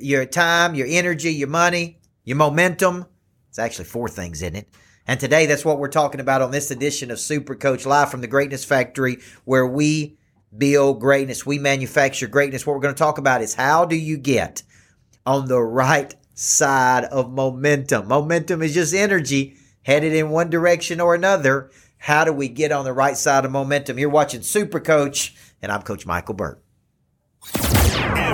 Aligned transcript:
your 0.00 0.24
time, 0.26 0.74
your 0.74 0.86
energy, 0.88 1.32
your 1.32 1.48
money, 1.48 1.98
your 2.24 2.36
momentum. 2.36 3.06
It's 3.48 3.58
actually 3.58 3.86
four 3.86 4.08
things 4.08 4.42
in 4.42 4.56
it. 4.56 4.68
And 5.06 5.18
today, 5.18 5.46
that's 5.46 5.64
what 5.64 5.78
we're 5.78 5.88
talking 5.88 6.20
about 6.20 6.42
on 6.42 6.50
this 6.50 6.70
edition 6.70 7.10
of 7.10 7.18
Super 7.18 7.54
Coach 7.54 7.86
Live 7.86 8.10
from 8.10 8.20
the 8.20 8.26
Greatness 8.26 8.64
Factory, 8.64 9.18
where 9.44 9.66
we 9.66 10.18
build 10.56 11.00
greatness, 11.00 11.44
we 11.44 11.58
manufacture 11.58 12.26
greatness. 12.26 12.66
What 12.66 12.74
we're 12.74 12.80
going 12.80 12.94
to 12.94 12.98
talk 12.98 13.18
about 13.18 13.42
is 13.42 13.54
how 13.54 13.84
do 13.84 13.96
you 13.96 14.16
get 14.16 14.62
on 15.26 15.48
the 15.48 15.60
right 15.60 16.14
side 16.34 17.04
of 17.04 17.30
momentum? 17.32 18.08
Momentum 18.08 18.62
is 18.62 18.74
just 18.74 18.94
energy 18.94 19.56
headed 19.82 20.12
in 20.12 20.30
one 20.30 20.50
direction 20.50 21.00
or 21.00 21.14
another. 21.14 21.70
How 21.98 22.24
do 22.24 22.32
we 22.32 22.48
get 22.48 22.72
on 22.72 22.84
the 22.84 22.92
right 22.92 23.16
side 23.16 23.44
of 23.44 23.50
momentum? 23.50 23.98
You're 23.98 24.10
watching 24.10 24.42
Super 24.42 24.80
Coach, 24.80 25.34
and 25.60 25.72
I'm 25.72 25.82
Coach 25.82 26.06
Michael 26.06 26.34
Burt. 26.34 26.62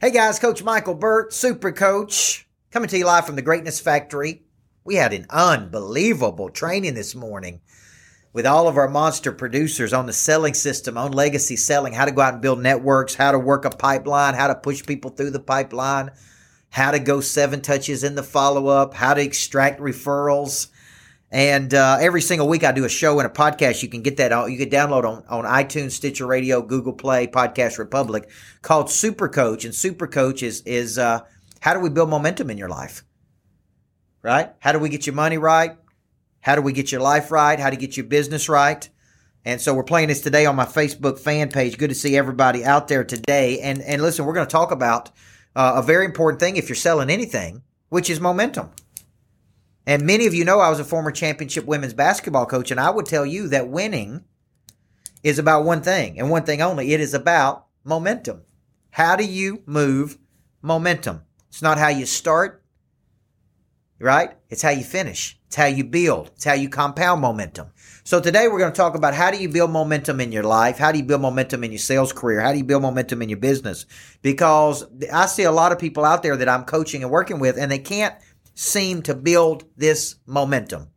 Hey 0.00 0.12
guys, 0.12 0.38
Coach 0.38 0.62
Michael 0.62 0.94
Burt, 0.94 1.32
Super 1.32 1.72
Coach, 1.72 2.46
coming 2.70 2.88
to 2.88 2.96
you 2.96 3.04
live 3.04 3.26
from 3.26 3.34
the 3.34 3.42
Greatness 3.42 3.80
Factory. 3.80 4.44
We 4.84 4.94
had 4.94 5.12
an 5.12 5.26
unbelievable 5.28 6.50
training 6.50 6.94
this 6.94 7.16
morning 7.16 7.62
with 8.32 8.46
all 8.46 8.68
of 8.68 8.76
our 8.76 8.86
monster 8.86 9.32
producers 9.32 9.92
on 9.92 10.06
the 10.06 10.12
selling 10.12 10.54
system, 10.54 10.96
on 10.96 11.10
legacy 11.10 11.56
selling, 11.56 11.94
how 11.94 12.04
to 12.04 12.12
go 12.12 12.22
out 12.22 12.34
and 12.34 12.40
build 12.40 12.60
networks, 12.60 13.16
how 13.16 13.32
to 13.32 13.40
work 13.40 13.64
a 13.64 13.70
pipeline, 13.70 14.34
how 14.34 14.46
to 14.46 14.54
push 14.54 14.86
people 14.86 15.10
through 15.10 15.32
the 15.32 15.40
pipeline, 15.40 16.12
how 16.70 16.92
to 16.92 17.00
go 17.00 17.20
seven 17.20 17.60
touches 17.60 18.04
in 18.04 18.14
the 18.14 18.22
follow 18.22 18.68
up, 18.68 18.94
how 18.94 19.14
to 19.14 19.20
extract 19.20 19.80
referrals. 19.80 20.68
And 21.30 21.74
uh, 21.74 21.98
every 22.00 22.22
single 22.22 22.48
week 22.48 22.64
I 22.64 22.72
do 22.72 22.84
a 22.84 22.88
show 22.88 23.18
and 23.20 23.26
a 23.26 23.30
podcast. 23.30 23.82
You 23.82 23.88
can 23.88 24.02
get 24.02 24.16
that 24.16 24.32
on, 24.32 24.50
you 24.50 24.58
can 24.58 24.70
download 24.70 25.04
on, 25.04 25.24
on 25.28 25.44
iTunes, 25.44 25.92
Stitcher 25.92 26.26
Radio, 26.26 26.62
Google 26.62 26.94
Play, 26.94 27.26
Podcast 27.26 27.78
Republic 27.78 28.30
called 28.62 28.90
Super 28.90 29.28
Coach. 29.28 29.64
And 29.64 29.74
Super 29.74 30.06
Coach 30.06 30.42
is, 30.42 30.62
is, 30.62 30.98
uh, 30.98 31.20
how 31.60 31.74
do 31.74 31.80
we 31.80 31.90
build 31.90 32.08
momentum 32.08 32.50
in 32.50 32.56
your 32.56 32.68
life? 32.68 33.04
Right? 34.22 34.50
How 34.60 34.72
do 34.72 34.78
we 34.78 34.88
get 34.88 35.06
your 35.06 35.14
money 35.14 35.38
right? 35.38 35.76
How 36.40 36.54
do 36.54 36.62
we 36.62 36.72
get 36.72 36.90
your 36.90 37.00
life 37.00 37.30
right? 37.30 37.58
How 37.58 37.70
to 37.70 37.76
get 37.76 37.96
your 37.96 38.06
business 38.06 38.48
right? 38.48 38.88
And 39.44 39.60
so 39.60 39.74
we're 39.74 39.84
playing 39.84 40.08
this 40.08 40.20
today 40.20 40.46
on 40.46 40.56
my 40.56 40.64
Facebook 40.64 41.18
fan 41.18 41.50
page. 41.50 41.78
Good 41.78 41.88
to 41.88 41.94
see 41.94 42.16
everybody 42.16 42.64
out 42.64 42.88
there 42.88 43.04
today. 43.04 43.60
And, 43.60 43.80
and 43.82 44.02
listen, 44.02 44.24
we're 44.24 44.34
going 44.34 44.46
to 44.46 44.50
talk 44.50 44.70
about 44.70 45.10
uh, 45.54 45.74
a 45.76 45.82
very 45.82 46.04
important 46.04 46.40
thing 46.40 46.56
if 46.56 46.68
you're 46.68 46.76
selling 46.76 47.10
anything, 47.10 47.62
which 47.88 48.10
is 48.10 48.20
momentum. 48.20 48.70
And 49.88 50.02
many 50.02 50.26
of 50.26 50.34
you 50.34 50.44
know 50.44 50.60
I 50.60 50.68
was 50.68 50.80
a 50.80 50.84
former 50.84 51.10
championship 51.10 51.64
women's 51.64 51.94
basketball 51.94 52.44
coach, 52.44 52.70
and 52.70 52.78
I 52.78 52.90
would 52.90 53.06
tell 53.06 53.24
you 53.24 53.48
that 53.48 53.70
winning 53.70 54.22
is 55.22 55.38
about 55.38 55.64
one 55.64 55.80
thing 55.80 56.18
and 56.18 56.28
one 56.28 56.44
thing 56.44 56.60
only. 56.60 56.92
It 56.92 57.00
is 57.00 57.14
about 57.14 57.64
momentum. 57.84 58.42
How 58.90 59.16
do 59.16 59.24
you 59.24 59.62
move 59.64 60.18
momentum? 60.60 61.22
It's 61.48 61.62
not 61.62 61.78
how 61.78 61.88
you 61.88 62.04
start, 62.04 62.62
right? 63.98 64.36
It's 64.50 64.60
how 64.60 64.68
you 64.68 64.84
finish. 64.84 65.38
It's 65.46 65.56
how 65.56 65.64
you 65.64 65.84
build. 65.84 66.32
It's 66.34 66.44
how 66.44 66.52
you 66.52 66.68
compound 66.68 67.22
momentum. 67.22 67.68
So 68.04 68.20
today 68.20 68.46
we're 68.46 68.58
going 68.58 68.72
to 68.72 68.76
talk 68.76 68.94
about 68.94 69.14
how 69.14 69.30
do 69.30 69.38
you 69.38 69.48
build 69.48 69.70
momentum 69.70 70.20
in 70.20 70.32
your 70.32 70.42
life? 70.42 70.76
How 70.76 70.92
do 70.92 70.98
you 70.98 71.04
build 71.04 71.22
momentum 71.22 71.64
in 71.64 71.72
your 71.72 71.78
sales 71.78 72.12
career? 72.12 72.42
How 72.42 72.52
do 72.52 72.58
you 72.58 72.64
build 72.64 72.82
momentum 72.82 73.22
in 73.22 73.30
your 73.30 73.38
business? 73.38 73.86
Because 74.20 74.84
I 75.10 75.24
see 75.24 75.44
a 75.44 75.50
lot 75.50 75.72
of 75.72 75.78
people 75.78 76.04
out 76.04 76.22
there 76.22 76.36
that 76.36 76.48
I'm 76.50 76.64
coaching 76.64 77.02
and 77.02 77.10
working 77.10 77.38
with 77.38 77.56
and 77.56 77.72
they 77.72 77.78
can't 77.78 78.14
seem 78.58 79.02
to 79.02 79.14
build 79.14 79.64
this 79.76 80.16
momentum. 80.26 80.88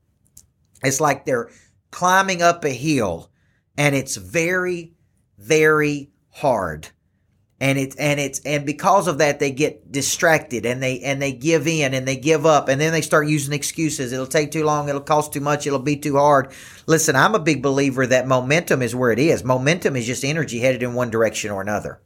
It's 0.83 0.99
like 0.99 1.25
they're 1.25 1.51
climbing 1.91 2.41
up 2.41 2.65
a 2.65 2.69
hill 2.69 3.29
and 3.77 3.93
it's 3.93 4.15
very, 4.15 4.95
very 5.37 6.09
hard. 6.31 6.89
And 7.59 7.77
it's 7.77 7.95
and 7.97 8.19
it's 8.19 8.39
and 8.39 8.65
because 8.65 9.07
of 9.07 9.19
that 9.19 9.39
they 9.39 9.51
get 9.51 9.91
distracted 9.91 10.65
and 10.65 10.81
they 10.81 11.01
and 11.01 11.21
they 11.21 11.31
give 11.33 11.67
in 11.67 11.93
and 11.93 12.07
they 12.07 12.15
give 12.15 12.47
up 12.47 12.67
and 12.67 12.81
then 12.81 12.91
they 12.93 13.01
start 13.01 13.27
using 13.27 13.53
excuses. 13.53 14.11
It'll 14.11 14.25
take 14.25 14.49
too 14.49 14.63
long 14.63 14.89
it'll 14.89 14.99
cost 14.99 15.31
too 15.31 15.41
much 15.41 15.67
it'll 15.67 15.77
be 15.77 15.97
too 15.97 16.17
hard. 16.17 16.51
Listen 16.87 17.15
i'm 17.15 17.35
a 17.35 17.39
big 17.39 17.61
believer 17.61 18.07
that 18.07 18.27
momentum 18.27 18.81
is 18.81 18.95
where 18.95 19.11
it 19.11 19.19
is. 19.19 19.43
Momentum 19.43 19.95
is 19.95 20.07
just 20.07 20.25
energy 20.25 20.61
headed 20.61 20.81
in 20.81 20.95
one 20.95 21.11
direction 21.11 21.51
or 21.51 21.61
another. 21.61 22.01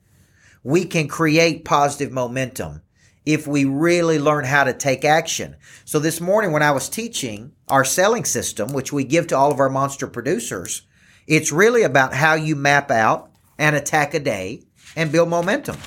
We 0.64 0.84
can 0.84 1.08
create 1.08 1.64
positive 1.64 2.12
momentum 2.12 2.82
if 3.26 3.48
we 3.48 3.66
really 3.66 4.20
learn 4.20 4.46
how 4.46 4.64
to 4.64 4.74
take 4.74 5.04
action 5.04 5.56
so 5.84 6.00
this 6.00 6.22
morning 6.22 6.52
when 6.52 6.64
i 6.64 6.72
was 6.72 6.90
teaching 6.90 7.52
our 7.68 7.84
selling 7.84 8.26
system 8.26 8.72
which 8.74 8.94
we 8.94 9.04
give 9.04 9.28
to 9.28 9.38
all 9.38 9.52
of 9.52 9.60
our 9.60 9.70
monster 9.70 10.08
producers 10.08 10.84
it's 11.28 11.52
really 11.52 11.82
about 11.82 12.14
how 12.14 12.36
you 12.36 12.56
map 12.56 12.92
out 12.92 13.32
and 13.58 13.76
attack 13.76 14.14
a 14.14 14.20
day 14.20 14.62
and 14.96 15.12
build 15.12 15.30
momentum. 15.30 15.78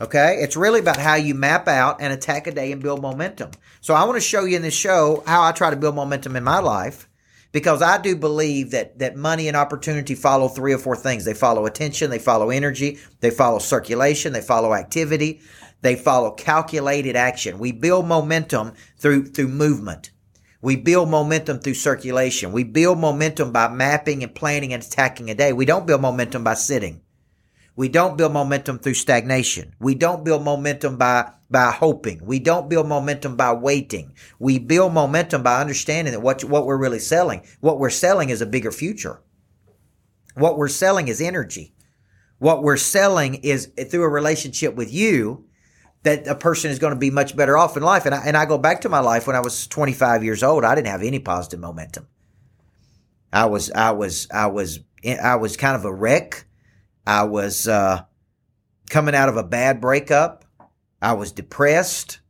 Okay? 0.00 0.36
It's 0.40 0.56
really 0.56 0.80
about 0.80 0.98
how 0.98 1.14
you 1.14 1.34
map 1.34 1.68
out 1.68 2.00
and 2.00 2.12
attack 2.12 2.46
a 2.46 2.52
day 2.52 2.72
and 2.72 2.82
build 2.82 3.02
momentum. 3.02 3.50
So 3.80 3.94
I 3.94 4.04
want 4.04 4.16
to 4.16 4.20
show 4.20 4.44
you 4.44 4.56
in 4.56 4.62
this 4.62 4.74
show 4.74 5.22
how 5.26 5.42
I 5.42 5.52
try 5.52 5.70
to 5.70 5.76
build 5.76 5.94
momentum 5.94 6.36
in 6.36 6.44
my 6.44 6.58
life 6.58 7.08
because 7.56 7.80
I 7.80 7.96
do 7.96 8.14
believe 8.14 8.72
that 8.72 8.98
that 8.98 9.16
money 9.16 9.48
and 9.48 9.56
opportunity 9.56 10.14
follow 10.14 10.46
three 10.46 10.74
or 10.74 10.78
four 10.78 10.94
things. 10.94 11.24
They 11.24 11.32
follow 11.32 11.64
attention, 11.64 12.10
they 12.10 12.18
follow 12.18 12.50
energy, 12.50 12.98
they 13.20 13.30
follow 13.30 13.60
circulation, 13.60 14.34
they 14.34 14.42
follow 14.42 14.74
activity, 14.74 15.40
they 15.80 15.96
follow 15.96 16.32
calculated 16.32 17.16
action. 17.16 17.58
We 17.58 17.72
build 17.72 18.06
momentum 18.06 18.74
through 18.98 19.28
through 19.28 19.48
movement. 19.48 20.10
We 20.60 20.76
build 20.76 21.08
momentum 21.08 21.60
through 21.60 21.76
circulation. 21.76 22.52
We 22.52 22.62
build 22.62 22.98
momentum 22.98 23.52
by 23.52 23.68
mapping 23.68 24.22
and 24.22 24.34
planning 24.34 24.74
and 24.74 24.82
attacking 24.82 25.30
a 25.30 25.34
day. 25.34 25.54
We 25.54 25.64
don't 25.64 25.86
build 25.86 26.02
momentum 26.02 26.44
by 26.44 26.54
sitting. 26.54 27.00
We 27.74 27.88
don't 27.88 28.18
build 28.18 28.34
momentum 28.34 28.80
through 28.80 28.94
stagnation. 28.94 29.74
We 29.80 29.94
don't 29.94 30.26
build 30.26 30.44
momentum 30.44 30.98
by, 30.98 31.32
by 31.50 31.70
hoping. 31.70 32.24
We 32.24 32.38
don't 32.38 32.68
build 32.68 32.88
momentum 32.88 33.36
by 33.36 33.52
waiting. 33.52 34.14
We 34.38 34.58
build 34.58 34.92
momentum 34.92 35.42
by 35.42 35.60
understanding 35.60 36.12
that 36.12 36.20
what, 36.20 36.42
what 36.44 36.66
we're 36.66 36.78
really 36.78 36.98
selling, 36.98 37.42
what 37.60 37.78
we're 37.78 37.90
selling 37.90 38.30
is 38.30 38.40
a 38.40 38.46
bigger 38.46 38.72
future. 38.72 39.22
What 40.34 40.58
we're 40.58 40.68
selling 40.68 41.08
is 41.08 41.20
energy. 41.20 41.74
What 42.38 42.62
we're 42.62 42.76
selling 42.76 43.36
is 43.36 43.72
through 43.90 44.02
a 44.02 44.08
relationship 44.08 44.74
with 44.74 44.92
you 44.92 45.46
that 46.02 46.26
a 46.26 46.34
person 46.34 46.70
is 46.70 46.78
going 46.78 46.92
to 46.92 46.98
be 46.98 47.10
much 47.10 47.36
better 47.36 47.56
off 47.56 47.76
in 47.76 47.82
life. 47.82 48.06
And 48.06 48.14
I, 48.14 48.22
and 48.26 48.36
I 48.36 48.44
go 48.44 48.58
back 48.58 48.82
to 48.82 48.88
my 48.88 49.00
life 49.00 49.26
when 49.26 49.34
I 49.34 49.40
was 49.40 49.66
25 49.66 50.22
years 50.22 50.42
old. 50.42 50.64
I 50.64 50.74
didn't 50.74 50.88
have 50.88 51.02
any 51.02 51.18
positive 51.18 51.58
momentum. 51.60 52.06
I 53.32 53.46
was, 53.46 53.70
I 53.72 53.90
was, 53.90 54.28
I 54.32 54.46
was, 54.46 54.80
I 55.04 55.36
was 55.36 55.56
kind 55.56 55.74
of 55.74 55.84
a 55.84 55.92
wreck. 55.92 56.44
I 57.06 57.24
was 57.24 57.66
uh, 57.66 58.04
coming 58.90 59.14
out 59.14 59.28
of 59.28 59.36
a 59.36 59.42
bad 59.42 59.80
breakup. 59.80 60.44
I 61.00 61.12
was 61.12 61.32
depressed. 61.32 62.20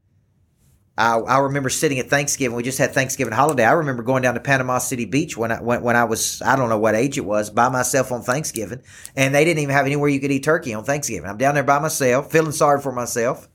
I, 0.98 1.18
I, 1.18 1.38
remember 1.40 1.68
sitting 1.68 1.98
at 1.98 2.08
Thanksgiving. 2.08 2.56
We 2.56 2.62
just 2.62 2.78
had 2.78 2.92
Thanksgiving 2.92 3.34
holiday. 3.34 3.64
I 3.64 3.72
remember 3.72 4.02
going 4.02 4.22
down 4.22 4.34
to 4.34 4.40
Panama 4.40 4.78
City 4.78 5.04
Beach 5.04 5.36
when 5.36 5.52
I 5.52 5.60
when, 5.60 5.82
when 5.82 5.94
I 5.94 6.04
was 6.04 6.40
I 6.40 6.56
don't 6.56 6.70
know 6.70 6.78
what 6.78 6.94
age 6.94 7.18
it 7.18 7.24
was 7.24 7.50
by 7.50 7.68
myself 7.68 8.12
on 8.12 8.22
Thanksgiving, 8.22 8.80
and 9.14 9.34
they 9.34 9.44
didn't 9.44 9.62
even 9.62 9.74
have 9.74 9.84
anywhere 9.84 10.08
you 10.08 10.20
could 10.20 10.32
eat 10.32 10.44
turkey 10.44 10.72
on 10.72 10.84
Thanksgiving. 10.84 11.28
I'm 11.28 11.36
down 11.36 11.54
there 11.54 11.64
by 11.64 11.78
myself, 11.80 12.32
feeling 12.32 12.52
sorry 12.52 12.80
for 12.80 12.92
myself, 12.92 13.46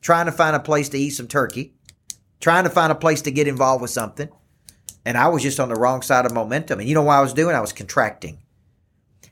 trying 0.00 0.26
to 0.26 0.32
find 0.32 0.56
a 0.56 0.60
place 0.60 0.88
to 0.90 0.98
eat 0.98 1.10
some 1.10 1.28
turkey, 1.28 1.74
trying 2.40 2.64
to 2.64 2.70
find 2.70 2.90
a 2.90 2.96
place 2.96 3.20
to 3.22 3.30
get 3.30 3.46
involved 3.46 3.82
with 3.82 3.90
something, 3.90 4.30
and 5.04 5.18
I 5.18 5.28
was 5.28 5.42
just 5.42 5.60
on 5.60 5.68
the 5.68 5.74
wrong 5.74 6.00
side 6.00 6.24
of 6.24 6.32
momentum. 6.32 6.80
And 6.80 6.88
you 6.88 6.94
know 6.94 7.02
what 7.02 7.16
I 7.16 7.20
was 7.20 7.34
doing? 7.34 7.54
I 7.54 7.60
was 7.60 7.74
contracting, 7.74 8.38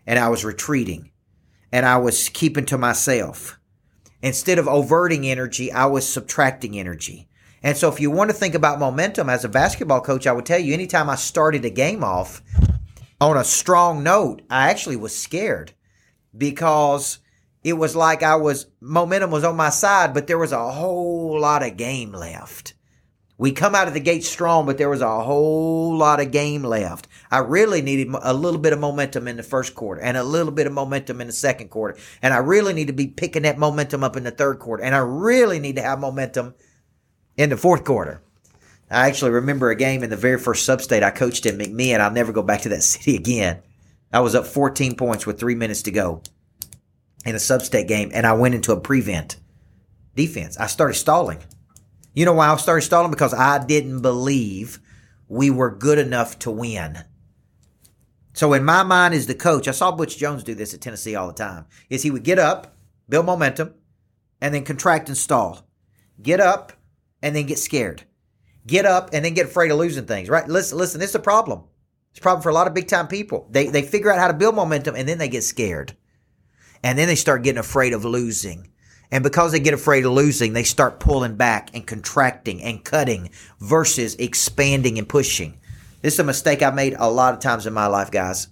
and 0.06 0.18
I 0.18 0.28
was 0.28 0.44
retreating, 0.44 1.12
and 1.72 1.86
I 1.86 1.96
was 1.96 2.28
keeping 2.28 2.66
to 2.66 2.76
myself. 2.76 3.58
Instead 4.24 4.58
of 4.58 4.66
overting 4.66 5.26
energy, 5.26 5.70
I 5.70 5.84
was 5.84 6.08
subtracting 6.08 6.78
energy. 6.78 7.28
And 7.62 7.76
so 7.76 7.92
if 7.92 8.00
you 8.00 8.10
want 8.10 8.30
to 8.30 8.34
think 8.34 8.54
about 8.54 8.78
momentum 8.78 9.28
as 9.28 9.44
a 9.44 9.50
basketball 9.50 10.00
coach, 10.00 10.26
I 10.26 10.32
would 10.32 10.46
tell 10.46 10.58
you 10.58 10.72
anytime 10.72 11.10
I 11.10 11.16
started 11.16 11.66
a 11.66 11.70
game 11.70 12.02
off 12.02 12.40
on 13.20 13.36
a 13.36 13.44
strong 13.44 14.02
note, 14.02 14.40
I 14.48 14.70
actually 14.70 14.96
was 14.96 15.14
scared 15.14 15.74
because 16.34 17.18
it 17.62 17.74
was 17.74 17.94
like 17.94 18.22
I 18.22 18.36
was 18.36 18.64
momentum 18.80 19.30
was 19.30 19.44
on 19.44 19.56
my 19.56 19.68
side, 19.68 20.14
but 20.14 20.26
there 20.26 20.38
was 20.38 20.52
a 20.52 20.72
whole 20.72 21.38
lot 21.38 21.62
of 21.62 21.76
game 21.76 22.12
left. 22.12 22.72
We 23.36 23.50
come 23.50 23.74
out 23.74 23.88
of 23.88 23.94
the 23.94 24.00
gate 24.00 24.22
strong, 24.22 24.64
but 24.64 24.78
there 24.78 24.88
was 24.88 25.00
a 25.00 25.22
whole 25.22 25.96
lot 25.96 26.20
of 26.20 26.30
game 26.30 26.62
left. 26.62 27.08
I 27.32 27.38
really 27.38 27.82
needed 27.82 28.14
a 28.22 28.32
little 28.32 28.60
bit 28.60 28.72
of 28.72 28.78
momentum 28.78 29.26
in 29.26 29.36
the 29.36 29.42
first 29.42 29.74
quarter 29.74 30.00
and 30.00 30.16
a 30.16 30.22
little 30.22 30.52
bit 30.52 30.68
of 30.68 30.72
momentum 30.72 31.20
in 31.20 31.26
the 31.26 31.32
second 31.32 31.68
quarter. 31.68 31.98
And 32.22 32.32
I 32.32 32.38
really 32.38 32.74
need 32.74 32.86
to 32.86 32.92
be 32.92 33.08
picking 33.08 33.42
that 33.42 33.58
momentum 33.58 34.04
up 34.04 34.16
in 34.16 34.22
the 34.22 34.30
third 34.30 34.60
quarter. 34.60 34.84
And 34.84 34.94
I 34.94 34.98
really 34.98 35.58
need 35.58 35.76
to 35.76 35.82
have 35.82 35.98
momentum 35.98 36.54
in 37.36 37.50
the 37.50 37.56
fourth 37.56 37.84
quarter. 37.84 38.22
I 38.88 39.08
actually 39.08 39.32
remember 39.32 39.70
a 39.70 39.76
game 39.76 40.04
in 40.04 40.10
the 40.10 40.16
very 40.16 40.38
first 40.38 40.68
substate 40.68 41.02
I 41.02 41.10
coached 41.10 41.46
in 41.46 41.58
McMinn. 41.58 41.98
I'll 41.98 42.12
never 42.12 42.32
go 42.32 42.42
back 42.42 42.60
to 42.62 42.68
that 42.68 42.82
city 42.84 43.16
again. 43.16 43.62
I 44.12 44.20
was 44.20 44.36
up 44.36 44.46
14 44.46 44.94
points 44.94 45.26
with 45.26 45.40
three 45.40 45.56
minutes 45.56 45.82
to 45.82 45.90
go 45.90 46.22
in 47.24 47.34
a 47.34 47.38
substate 47.38 47.88
game, 47.88 48.10
and 48.14 48.26
I 48.26 48.34
went 48.34 48.54
into 48.54 48.70
a 48.72 48.80
prevent 48.80 49.38
defense. 50.14 50.56
I 50.56 50.68
started 50.68 50.94
stalling. 50.94 51.38
You 52.14 52.24
know 52.24 52.32
why 52.32 52.48
I 52.48 52.56
started 52.56 52.82
stalling? 52.82 53.10
Because 53.10 53.34
I 53.34 53.64
didn't 53.64 54.00
believe 54.00 54.78
we 55.28 55.50
were 55.50 55.70
good 55.70 55.98
enough 55.98 56.38
to 56.40 56.50
win. 56.50 57.04
So 58.32 58.52
in 58.52 58.64
my 58.64 58.84
mind 58.84 59.14
as 59.14 59.26
the 59.26 59.34
coach, 59.34 59.66
I 59.66 59.72
saw 59.72 59.92
Butch 59.92 60.16
Jones 60.16 60.44
do 60.44 60.54
this 60.54 60.74
at 60.74 60.80
Tennessee 60.80 61.16
all 61.16 61.26
the 61.26 61.32
time, 61.32 61.66
is 61.90 62.02
he 62.02 62.10
would 62.10 62.22
get 62.22 62.38
up, 62.38 62.76
build 63.08 63.26
momentum, 63.26 63.74
and 64.40 64.54
then 64.54 64.64
contract 64.64 65.08
and 65.08 65.18
stall. 65.18 65.68
Get 66.22 66.40
up 66.40 66.72
and 67.20 67.34
then 67.34 67.46
get 67.46 67.58
scared. 67.58 68.04
Get 68.66 68.86
up 68.86 69.10
and 69.12 69.24
then 69.24 69.34
get 69.34 69.46
afraid 69.46 69.70
of 69.70 69.78
losing 69.78 70.06
things, 70.06 70.28
right? 70.28 70.48
Listen, 70.48 70.78
listen, 70.78 71.00
this 71.00 71.10
is 71.10 71.16
a 71.16 71.20
problem. 71.20 71.64
It's 72.10 72.20
a 72.20 72.22
problem 72.22 72.42
for 72.42 72.48
a 72.48 72.54
lot 72.54 72.68
of 72.68 72.74
big 72.74 72.86
time 72.86 73.08
people. 73.08 73.48
They 73.50 73.66
they 73.66 73.82
figure 73.82 74.12
out 74.12 74.20
how 74.20 74.28
to 74.28 74.34
build 74.34 74.54
momentum 74.54 74.94
and 74.94 75.08
then 75.08 75.18
they 75.18 75.28
get 75.28 75.42
scared. 75.42 75.96
And 76.82 76.98
then 76.98 77.08
they 77.08 77.16
start 77.16 77.42
getting 77.42 77.58
afraid 77.58 77.92
of 77.92 78.04
losing. 78.04 78.70
And 79.14 79.22
because 79.22 79.52
they 79.52 79.60
get 79.60 79.74
afraid 79.74 80.04
of 80.04 80.10
losing, 80.10 80.54
they 80.54 80.64
start 80.64 80.98
pulling 80.98 81.36
back 81.36 81.70
and 81.72 81.86
contracting 81.86 82.60
and 82.60 82.82
cutting 82.82 83.30
versus 83.60 84.16
expanding 84.16 84.98
and 84.98 85.08
pushing. 85.08 85.56
This 86.02 86.14
is 86.14 86.20
a 86.20 86.24
mistake 86.24 86.62
I've 86.62 86.74
made 86.74 86.96
a 86.98 87.08
lot 87.08 87.32
of 87.32 87.38
times 87.38 87.64
in 87.64 87.72
my 87.72 87.86
life, 87.86 88.10
guys. 88.10 88.48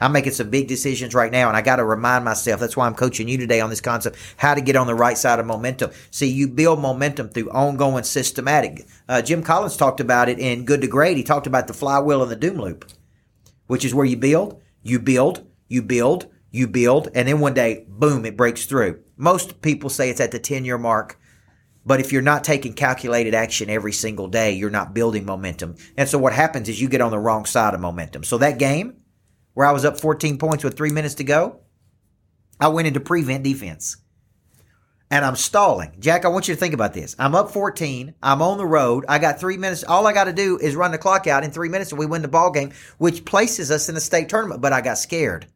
I'm 0.00 0.12
making 0.12 0.32
some 0.32 0.48
big 0.48 0.68
decisions 0.68 1.14
right 1.14 1.30
now, 1.30 1.48
and 1.48 1.56
I 1.56 1.60
got 1.60 1.76
to 1.76 1.84
remind 1.84 2.24
myself. 2.24 2.60
That's 2.60 2.78
why 2.78 2.86
I'm 2.86 2.94
coaching 2.94 3.28
you 3.28 3.36
today 3.36 3.60
on 3.60 3.68
this 3.68 3.82
concept 3.82 4.16
how 4.38 4.54
to 4.54 4.62
get 4.62 4.74
on 4.74 4.86
the 4.86 4.94
right 4.94 5.18
side 5.18 5.38
of 5.38 5.44
momentum. 5.44 5.90
See, 6.10 6.30
you 6.30 6.48
build 6.48 6.80
momentum 6.80 7.28
through 7.28 7.50
ongoing 7.50 8.04
systematic. 8.04 8.86
Uh, 9.06 9.20
Jim 9.20 9.42
Collins 9.42 9.76
talked 9.76 10.00
about 10.00 10.30
it 10.30 10.38
in 10.38 10.64
Good 10.64 10.80
to 10.80 10.88
Great. 10.88 11.18
He 11.18 11.24
talked 11.24 11.46
about 11.46 11.66
the 11.66 11.74
flywheel 11.74 12.22
and 12.22 12.30
the 12.30 12.36
doom 12.36 12.56
loop, 12.56 12.90
which 13.66 13.84
is 13.84 13.94
where 13.94 14.06
you 14.06 14.16
build, 14.16 14.62
you 14.82 14.98
build, 14.98 15.46
you 15.68 15.82
build, 15.82 16.32
you 16.50 16.66
build, 16.66 17.10
and 17.14 17.28
then 17.28 17.38
one 17.38 17.52
day, 17.52 17.84
boom, 17.86 18.24
it 18.24 18.38
breaks 18.38 18.64
through. 18.64 19.02
Most 19.16 19.62
people 19.62 19.90
say 19.90 20.10
it's 20.10 20.20
at 20.20 20.30
the 20.30 20.38
10 20.38 20.64
year 20.64 20.78
mark. 20.78 21.18
But 21.84 22.00
if 22.00 22.12
you're 22.12 22.20
not 22.20 22.42
taking 22.42 22.74
calculated 22.74 23.32
action 23.32 23.70
every 23.70 23.92
single 23.92 24.26
day, 24.26 24.52
you're 24.52 24.70
not 24.70 24.92
building 24.92 25.24
momentum. 25.24 25.76
And 25.96 26.08
so 26.08 26.18
what 26.18 26.32
happens 26.32 26.68
is 26.68 26.80
you 26.80 26.88
get 26.88 27.00
on 27.00 27.12
the 27.12 27.18
wrong 27.18 27.46
side 27.46 27.74
of 27.74 27.80
momentum. 27.80 28.24
So 28.24 28.38
that 28.38 28.58
game 28.58 28.96
where 29.54 29.66
I 29.66 29.72
was 29.72 29.84
up 29.84 30.00
14 30.00 30.36
points 30.36 30.64
with 30.64 30.76
three 30.76 30.90
minutes 30.90 31.14
to 31.14 31.24
go, 31.24 31.60
I 32.60 32.68
went 32.68 32.88
into 32.88 33.00
prevent 33.00 33.44
defense. 33.44 33.98
And 35.12 35.24
I'm 35.24 35.36
stalling. 35.36 35.94
Jack, 36.00 36.24
I 36.24 36.28
want 36.28 36.48
you 36.48 36.54
to 36.54 36.60
think 36.60 36.74
about 36.74 36.92
this. 36.92 37.14
I'm 37.20 37.36
up 37.36 37.52
14. 37.52 38.14
I'm 38.20 38.42
on 38.42 38.58
the 38.58 38.66
road. 38.66 39.04
I 39.08 39.20
got 39.20 39.38
three 39.38 39.56
minutes. 39.56 39.84
All 39.84 40.08
I 40.08 40.12
got 40.12 40.24
to 40.24 40.32
do 40.32 40.58
is 40.58 40.74
run 40.74 40.90
the 40.90 40.98
clock 40.98 41.28
out 41.28 41.44
in 41.44 41.52
three 41.52 41.68
minutes 41.68 41.92
and 41.92 42.00
we 42.00 42.06
win 42.06 42.22
the 42.22 42.28
ball 42.28 42.50
game, 42.50 42.72
which 42.98 43.24
places 43.24 43.70
us 43.70 43.88
in 43.88 43.94
the 43.94 44.00
state 44.00 44.28
tournament. 44.28 44.60
But 44.60 44.72
I 44.72 44.80
got 44.80 44.98
scared 44.98 45.46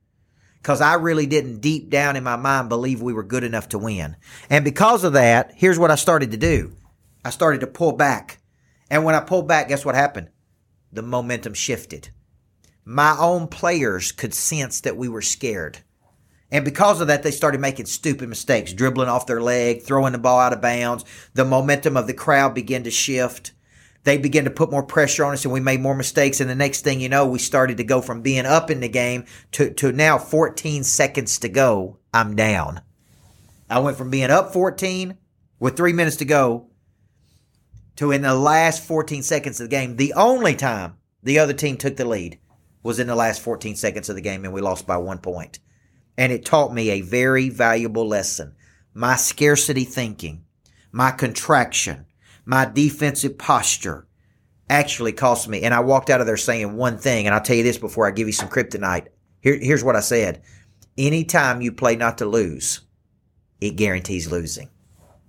because 0.62 0.80
I 0.80 0.94
really 0.94 1.26
didn't 1.26 1.60
deep 1.60 1.90
down 1.90 2.16
in 2.16 2.24
my 2.24 2.36
mind 2.36 2.68
believe 2.68 3.00
we 3.00 3.12
were 3.12 3.22
good 3.22 3.44
enough 3.44 3.68
to 3.70 3.78
win. 3.78 4.16
And 4.48 4.64
because 4.64 5.04
of 5.04 5.14
that, 5.14 5.52
here's 5.54 5.78
what 5.78 5.90
I 5.90 5.94
started 5.94 6.30
to 6.32 6.36
do 6.36 6.72
I 7.24 7.30
started 7.30 7.60
to 7.60 7.66
pull 7.66 7.92
back. 7.92 8.38
And 8.90 9.04
when 9.04 9.14
I 9.14 9.20
pulled 9.20 9.48
back, 9.48 9.68
guess 9.68 9.84
what 9.84 9.94
happened? 9.94 10.30
The 10.92 11.02
momentum 11.02 11.54
shifted. 11.54 12.10
My 12.84 13.16
own 13.18 13.46
players 13.46 14.10
could 14.10 14.34
sense 14.34 14.80
that 14.80 14.96
we 14.96 15.08
were 15.08 15.22
scared. 15.22 15.78
And 16.50 16.64
because 16.64 17.00
of 17.00 17.06
that, 17.06 17.22
they 17.22 17.30
started 17.30 17.60
making 17.60 17.86
stupid 17.86 18.28
mistakes, 18.28 18.72
dribbling 18.72 19.08
off 19.08 19.26
their 19.26 19.40
leg, 19.40 19.82
throwing 19.82 20.12
the 20.12 20.18
ball 20.18 20.40
out 20.40 20.52
of 20.52 20.60
bounds. 20.60 21.04
The 21.34 21.44
momentum 21.44 21.96
of 21.96 22.08
the 22.08 22.14
crowd 22.14 22.54
began 22.54 22.82
to 22.82 22.90
shift 22.90 23.52
they 24.04 24.18
began 24.18 24.44
to 24.44 24.50
put 24.50 24.70
more 24.70 24.82
pressure 24.82 25.24
on 25.24 25.32
us 25.32 25.44
and 25.44 25.52
we 25.52 25.60
made 25.60 25.80
more 25.80 25.94
mistakes. 25.94 26.40
And 26.40 26.48
the 26.48 26.54
next 26.54 26.82
thing 26.82 27.00
you 27.00 27.08
know, 27.08 27.26
we 27.26 27.38
started 27.38 27.76
to 27.76 27.84
go 27.84 28.00
from 28.00 28.22
being 28.22 28.46
up 28.46 28.70
in 28.70 28.80
the 28.80 28.88
game 28.88 29.26
to, 29.52 29.72
to 29.74 29.92
now 29.92 30.18
14 30.18 30.84
seconds 30.84 31.38
to 31.40 31.48
go. 31.48 31.98
I'm 32.12 32.34
down. 32.34 32.80
I 33.68 33.78
went 33.78 33.96
from 33.96 34.10
being 34.10 34.30
up 34.30 34.52
14 34.52 35.16
with 35.58 35.76
three 35.76 35.92
minutes 35.92 36.16
to 36.16 36.24
go 36.24 36.70
to 38.00 38.12
in 38.12 38.22
the 38.22 38.34
last 38.34 38.82
14 38.84 39.22
seconds 39.22 39.60
of 39.60 39.66
the 39.66 39.76
game, 39.76 39.96
the 39.96 40.14
only 40.14 40.54
time 40.54 40.94
the 41.22 41.38
other 41.38 41.52
team 41.52 41.76
took 41.76 41.96
the 41.96 42.04
lead 42.06 42.38
was 42.82 42.98
in 42.98 43.06
the 43.06 43.14
last 43.14 43.42
14 43.42 43.76
seconds 43.76 44.08
of 44.08 44.16
the 44.16 44.22
game 44.22 44.44
and 44.44 44.54
we 44.54 44.62
lost 44.62 44.86
by 44.86 44.96
one 44.96 45.18
point. 45.18 45.58
And 46.16 46.32
it 46.32 46.46
taught 46.46 46.72
me 46.72 46.88
a 46.88 47.02
very 47.02 47.50
valuable 47.50 48.08
lesson. 48.08 48.54
My 48.94 49.16
scarcity 49.16 49.84
thinking, 49.84 50.44
my 50.90 51.10
contraction, 51.10 52.06
my 52.50 52.64
defensive 52.64 53.38
posture 53.38 54.08
actually 54.68 55.12
cost 55.12 55.48
me. 55.48 55.62
And 55.62 55.72
I 55.72 55.78
walked 55.78 56.10
out 56.10 56.20
of 56.20 56.26
there 56.26 56.36
saying 56.36 56.76
one 56.76 56.98
thing, 56.98 57.26
and 57.26 57.34
I'll 57.34 57.40
tell 57.40 57.54
you 57.54 57.62
this 57.62 57.78
before 57.78 58.08
I 58.08 58.10
give 58.10 58.26
you 58.26 58.32
some 58.32 58.48
kryptonite. 58.48 59.06
Here, 59.40 59.56
here's 59.56 59.84
what 59.84 59.94
I 59.94 60.00
said. 60.00 60.42
Anytime 60.98 61.60
you 61.60 61.70
play 61.70 61.94
not 61.94 62.18
to 62.18 62.26
lose, 62.26 62.80
it 63.60 63.76
guarantees 63.76 64.32
losing. 64.32 64.68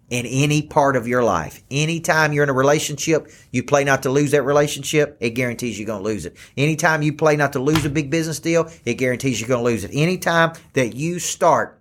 In 0.09 0.25
any 0.25 0.63
part 0.63 0.95
of 0.95 1.07
your 1.07 1.23
life, 1.23 1.63
anytime 1.69 2.33
you're 2.33 2.43
in 2.43 2.49
a 2.49 2.53
relationship, 2.53 3.29
you 3.51 3.61
play 3.61 3.83
not 3.83 4.01
to 4.01 4.09
lose 4.09 4.31
that 4.31 4.41
relationship, 4.41 5.15
it 5.19 5.29
guarantees 5.29 5.77
you're 5.77 5.85
going 5.85 6.03
to 6.03 6.09
lose 6.09 6.25
it. 6.25 6.35
Anytime 6.57 7.03
you 7.03 7.13
play 7.13 7.35
not 7.35 7.53
to 7.53 7.59
lose 7.59 7.85
a 7.85 7.89
big 7.89 8.09
business 8.09 8.39
deal, 8.39 8.67
it 8.83 8.95
guarantees 8.95 9.39
you're 9.39 9.47
going 9.47 9.63
to 9.63 9.71
lose 9.71 9.83
it. 9.83 9.91
Anytime 9.93 10.53
that 10.73 10.95
you 10.95 11.19
start 11.19 11.80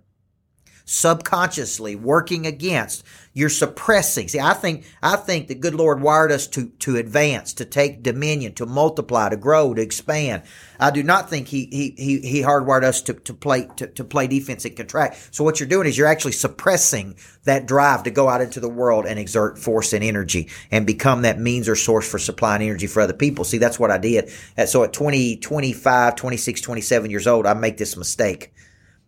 subconsciously 0.91 1.95
working 1.95 2.45
against 2.45 3.01
you're 3.33 3.49
suppressing. 3.49 4.27
See 4.27 4.41
i 4.41 4.53
think 4.53 4.85
i 5.01 5.15
think 5.15 5.47
the 5.47 5.55
good 5.55 5.73
lord 5.73 6.01
wired 6.01 6.33
us 6.33 6.47
to 6.47 6.67
to 6.79 6.97
advance 6.97 7.53
to 7.53 7.65
take 7.65 8.03
dominion 8.03 8.53
to 8.55 8.65
multiply 8.65 9.29
to 9.29 9.37
grow 9.37 9.73
to 9.73 9.81
expand. 9.81 10.43
I 10.81 10.91
do 10.91 11.01
not 11.01 11.29
think 11.29 11.47
he 11.47 11.65
he 11.71 11.95
he, 11.97 12.19
he 12.19 12.41
hardwired 12.41 12.83
us 12.83 13.01
to, 13.03 13.13
to 13.13 13.33
play 13.33 13.69
to, 13.77 13.87
to 13.87 14.03
play 14.03 14.27
defense 14.27 14.65
and 14.65 14.75
contract. 14.75 15.29
So 15.31 15.45
what 15.45 15.61
you're 15.61 15.69
doing 15.69 15.87
is 15.87 15.97
you're 15.97 16.07
actually 16.07 16.33
suppressing 16.33 17.15
that 17.45 17.67
drive 17.67 18.03
to 18.03 18.11
go 18.11 18.27
out 18.27 18.41
into 18.41 18.59
the 18.59 18.69
world 18.69 19.05
and 19.05 19.17
exert 19.17 19.57
force 19.57 19.93
and 19.93 20.03
energy 20.03 20.49
and 20.71 20.85
become 20.85 21.21
that 21.21 21.39
means 21.39 21.69
or 21.69 21.77
source 21.77 22.09
for 22.09 22.19
supplying 22.19 22.61
energy 22.61 22.87
for 22.87 22.99
other 22.99 23.13
people. 23.13 23.45
See 23.45 23.59
that's 23.59 23.79
what 23.79 23.91
i 23.91 23.97
did. 23.97 24.29
So 24.67 24.83
at 24.83 24.91
20 24.91 25.37
25 25.37 26.15
26 26.17 26.59
27 26.59 27.09
years 27.09 27.27
old 27.27 27.45
i 27.45 27.53
make 27.53 27.77
this 27.77 27.95
mistake 27.95 28.51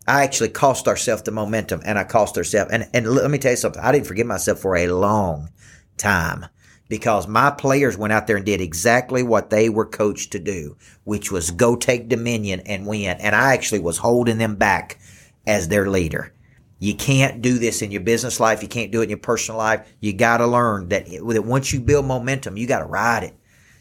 I 0.08 0.24
actually 0.24 0.50
cost 0.50 0.88
ourselves 0.88 1.24
the 1.24 1.32
momentum 1.32 1.82
and 1.86 1.98
I 1.98 2.04
cost 2.04 2.38
ourselves. 2.38 2.72
And, 2.72 2.90
and 2.94 3.08
let 3.08 3.32
me 3.32 3.38
tell 3.38 3.52
you 3.52 3.58
something. 3.58 3.82
I 3.82 3.92
didn't 3.92 4.08
forgive 4.08 4.28
myself 4.28 4.60
for 4.60 4.76
a 4.76 4.88
long 4.88 5.50
time 5.98 6.46
because 6.90 7.28
my 7.28 7.50
players 7.50 7.98
went 7.98 8.14
out 8.14 8.28
there 8.28 8.38
and 8.38 8.46
did 8.46 8.62
exactly 8.62 9.24
what 9.24 9.50
they 9.50 9.70
were 9.70 9.86
coached 9.86 10.32
to 10.34 10.40
do, 10.40 10.76
which 11.06 11.32
was 11.32 11.52
go 11.52 11.76
take 11.76 12.10
dominion 12.10 12.60
and 12.62 12.86
win. 12.86 13.18
And 13.20 13.36
I 13.36 13.54
actually 13.54 13.80
was 13.80 13.98
holding 13.98 14.38
them 14.38 14.56
back 14.56 15.00
as 15.48 15.68
their 15.68 15.90
leader. 15.90 16.34
You 16.80 16.96
can't 16.96 17.42
do 17.42 17.60
this 17.60 17.82
in 17.82 17.92
your 17.92 18.02
business 18.02 18.42
life. 18.42 18.62
You 18.62 18.68
can't 18.68 18.92
do 18.92 19.00
it 19.00 19.06
in 19.06 19.10
your 19.10 19.20
personal 19.20 19.58
life. 19.58 19.88
You 20.02 20.12
got 20.12 20.38
to 20.38 20.48
learn 20.48 20.90
that, 20.90 21.06
that 21.06 21.46
once 21.46 21.72
you 21.72 21.80
build 21.80 22.06
momentum, 22.06 22.58
you 22.58 22.68
got 22.68 22.80
to 22.80 22.86
ride 22.86 23.24
it. 23.24 23.34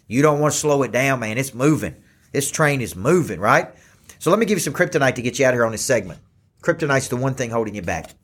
You 0.07 0.23
don't 0.23 0.39
want 0.39 0.55
to 0.55 0.61
slow 0.61 0.85
it 0.85 0.93
down, 0.93 1.19
man. 1.19 1.37
It's 1.37 1.53
moving. 1.53 1.97
This 2.33 2.51
train 2.51 2.81
is 2.81 2.95
moving, 2.95 3.41
right? 3.41 3.75
So 4.23 4.31
let 4.31 4.39
me 4.39 4.47
give 4.47 4.55
you 4.55 4.61
some 4.61 4.73
kryptonite 4.73 5.17
to 5.17 5.23
get 5.23 5.41
you 5.41 5.47
out 5.47 5.53
of 5.53 5.57
here 5.57 5.67
on 5.67 5.73
this 5.73 5.85
segment. 5.85 6.21
Kryptonite's 6.63 7.09
the 7.09 7.17
one 7.17 7.35
thing 7.35 7.51
holding 7.51 7.75
you 7.75 7.83
back. 7.83 8.15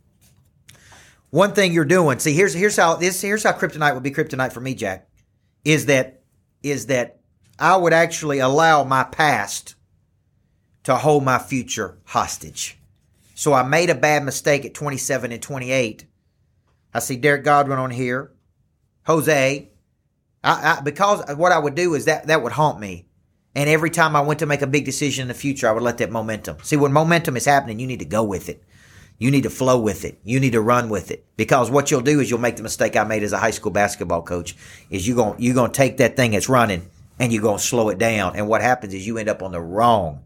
One 1.31 1.55
thing 1.55 1.73
you're 1.73 1.85
doing. 1.85 2.21
See, 2.21 2.35
here's 2.35 2.55
here's 2.55 2.76
how 2.76 2.95
this 2.95 3.21
here's 3.21 3.43
how 3.43 3.50
kryptonite 3.50 3.95
would 3.95 4.05
be 4.05 4.12
kryptonite 4.12 4.52
for 4.52 4.61
me, 4.61 4.76
Jack. 4.76 5.09
Is 5.64 5.87
that 5.87 6.23
is 6.62 6.87
that 6.87 7.19
I 7.59 7.76
would 7.76 7.93
actually 7.93 8.38
allow 8.38 8.85
my 8.85 9.02
past 9.02 9.75
to 10.85 10.95
hold 10.95 11.25
my 11.25 11.40
future 11.40 11.99
hostage. 12.05 12.78
So 13.35 13.52
I 13.52 13.64
made 13.64 13.90
a 13.90 13.97
bad 13.97 14.23
mistake 14.23 14.64
at 14.64 14.75
27 14.75 15.33
and 15.33 15.43
28. 15.43 16.07
I 16.95 16.99
see 17.00 17.17
Derek 17.17 17.43
Godwin 17.43 17.81
on 17.81 17.90
here, 17.90 18.31
Jose. 19.07 19.69
I, 20.45 20.76
I, 20.78 20.81
because 20.81 21.25
what 21.35 21.50
I 21.50 21.59
would 21.59 21.75
do 21.75 21.95
is 21.95 22.05
that 22.05 22.28
that 22.28 22.45
would 22.45 22.52
haunt 22.52 22.78
me. 22.78 23.08
And 23.59 23.69
every 23.69 23.91
time 23.91 24.15
I 24.15 24.21
went 24.21 24.38
to 24.38 24.47
make 24.47 24.62
a 24.62 24.69
big 24.69 24.85
decision 24.85 25.23
in 25.23 25.29
the 25.29 25.35
future, 25.35 25.69
I 25.69 25.73
would 25.73 25.83
let 25.83 25.99
that 25.99 26.12
momentum. 26.12 26.59
See, 26.62 26.77
when 26.77 26.93
momentum 26.93 27.37
is 27.37 27.45
happening, 27.45 27.81
you 27.81 27.88
need 27.88 27.99
to 27.99 28.05
go 28.05 28.23
with 28.23 28.49
it. 28.49 28.62
You 29.19 29.33
need 29.33 29.43
to 29.43 29.50
flow 29.50 29.81
with 29.81 30.05
it. 30.05 30.21
You 30.23 30.38
need 30.38 30.53
to 30.53 30.61
run 30.61 30.88
with 30.88 31.11
it. 31.11 31.25
Because 31.37 31.69
what 31.69 31.91
you'll 31.91 32.03
do 32.03 32.21
is 32.21 32.31
you'll 32.31 32.38
make 32.38 32.55
the 32.55 32.62
mistake 32.62 32.95
I 32.95 33.03
made 33.03 33.25
as 33.25 33.33
a 33.33 33.38
high 33.38 33.50
school 33.50 33.73
basketball 33.73 34.23
coach 34.23 34.55
is 34.91 35.09
you're 35.09 35.17
going 35.17 35.41
you're 35.41 35.57
going 35.57 35.73
to 35.73 35.77
take 35.77 35.97
that 35.97 36.15
thing 36.15 36.31
that's 36.31 36.49
running 36.49 36.88
and 37.19 37.33
you're 37.33 37.43
going 37.43 37.59
to 37.59 37.65
slow 37.65 37.88
it 37.88 37.99
down. 37.99 38.37
And 38.37 38.47
what 38.47 38.62
happens 38.62 38.95
is 38.95 39.05
you 39.05 39.19
end 39.19 39.29
up 39.29 39.43
on 39.43 39.50
the 39.50 39.61
wrong 39.61 40.23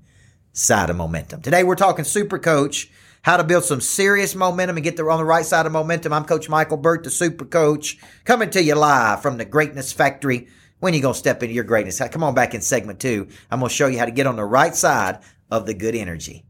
side 0.52 0.90
of 0.90 0.96
momentum. 0.96 1.40
Today 1.40 1.64
we're 1.64 1.74
talking 1.74 2.04
super 2.04 2.38
coach, 2.38 2.90
how 3.22 3.38
to 3.38 3.44
build 3.44 3.64
some 3.64 3.80
serious 3.80 4.34
momentum 4.34 4.76
and 4.76 4.84
get 4.84 4.98
the, 4.98 5.06
on 5.06 5.16
the 5.16 5.24
right 5.24 5.46
side 5.46 5.64
of 5.64 5.72
momentum. 5.72 6.12
I'm 6.12 6.26
Coach 6.26 6.50
Michael 6.50 6.76
Burt, 6.76 7.04
the 7.04 7.10
super 7.10 7.46
coach, 7.46 7.96
coming 8.26 8.50
to 8.50 8.62
you 8.62 8.74
live 8.74 9.22
from 9.22 9.38
the 9.38 9.46
Greatness 9.46 9.90
Factory. 9.90 10.48
When 10.82 10.94
you 10.94 11.00
going 11.00 11.14
to 11.14 11.18
step 11.18 11.44
into 11.44 11.54
your 11.54 11.62
greatness? 11.62 12.02
Come 12.10 12.24
on 12.24 12.34
back 12.34 12.56
in 12.56 12.60
segment 12.60 12.98
two. 12.98 13.28
I'm 13.52 13.60
going 13.60 13.68
to 13.68 13.72
show 13.74 13.86
you 13.86 14.00
how 14.00 14.04
to 14.04 14.10
get 14.10 14.26
on 14.26 14.34
the 14.34 14.44
right 14.44 14.74
side 14.74 15.20
of 15.48 15.64
the 15.64 15.74
good 15.74 15.94
energy. 15.94 16.44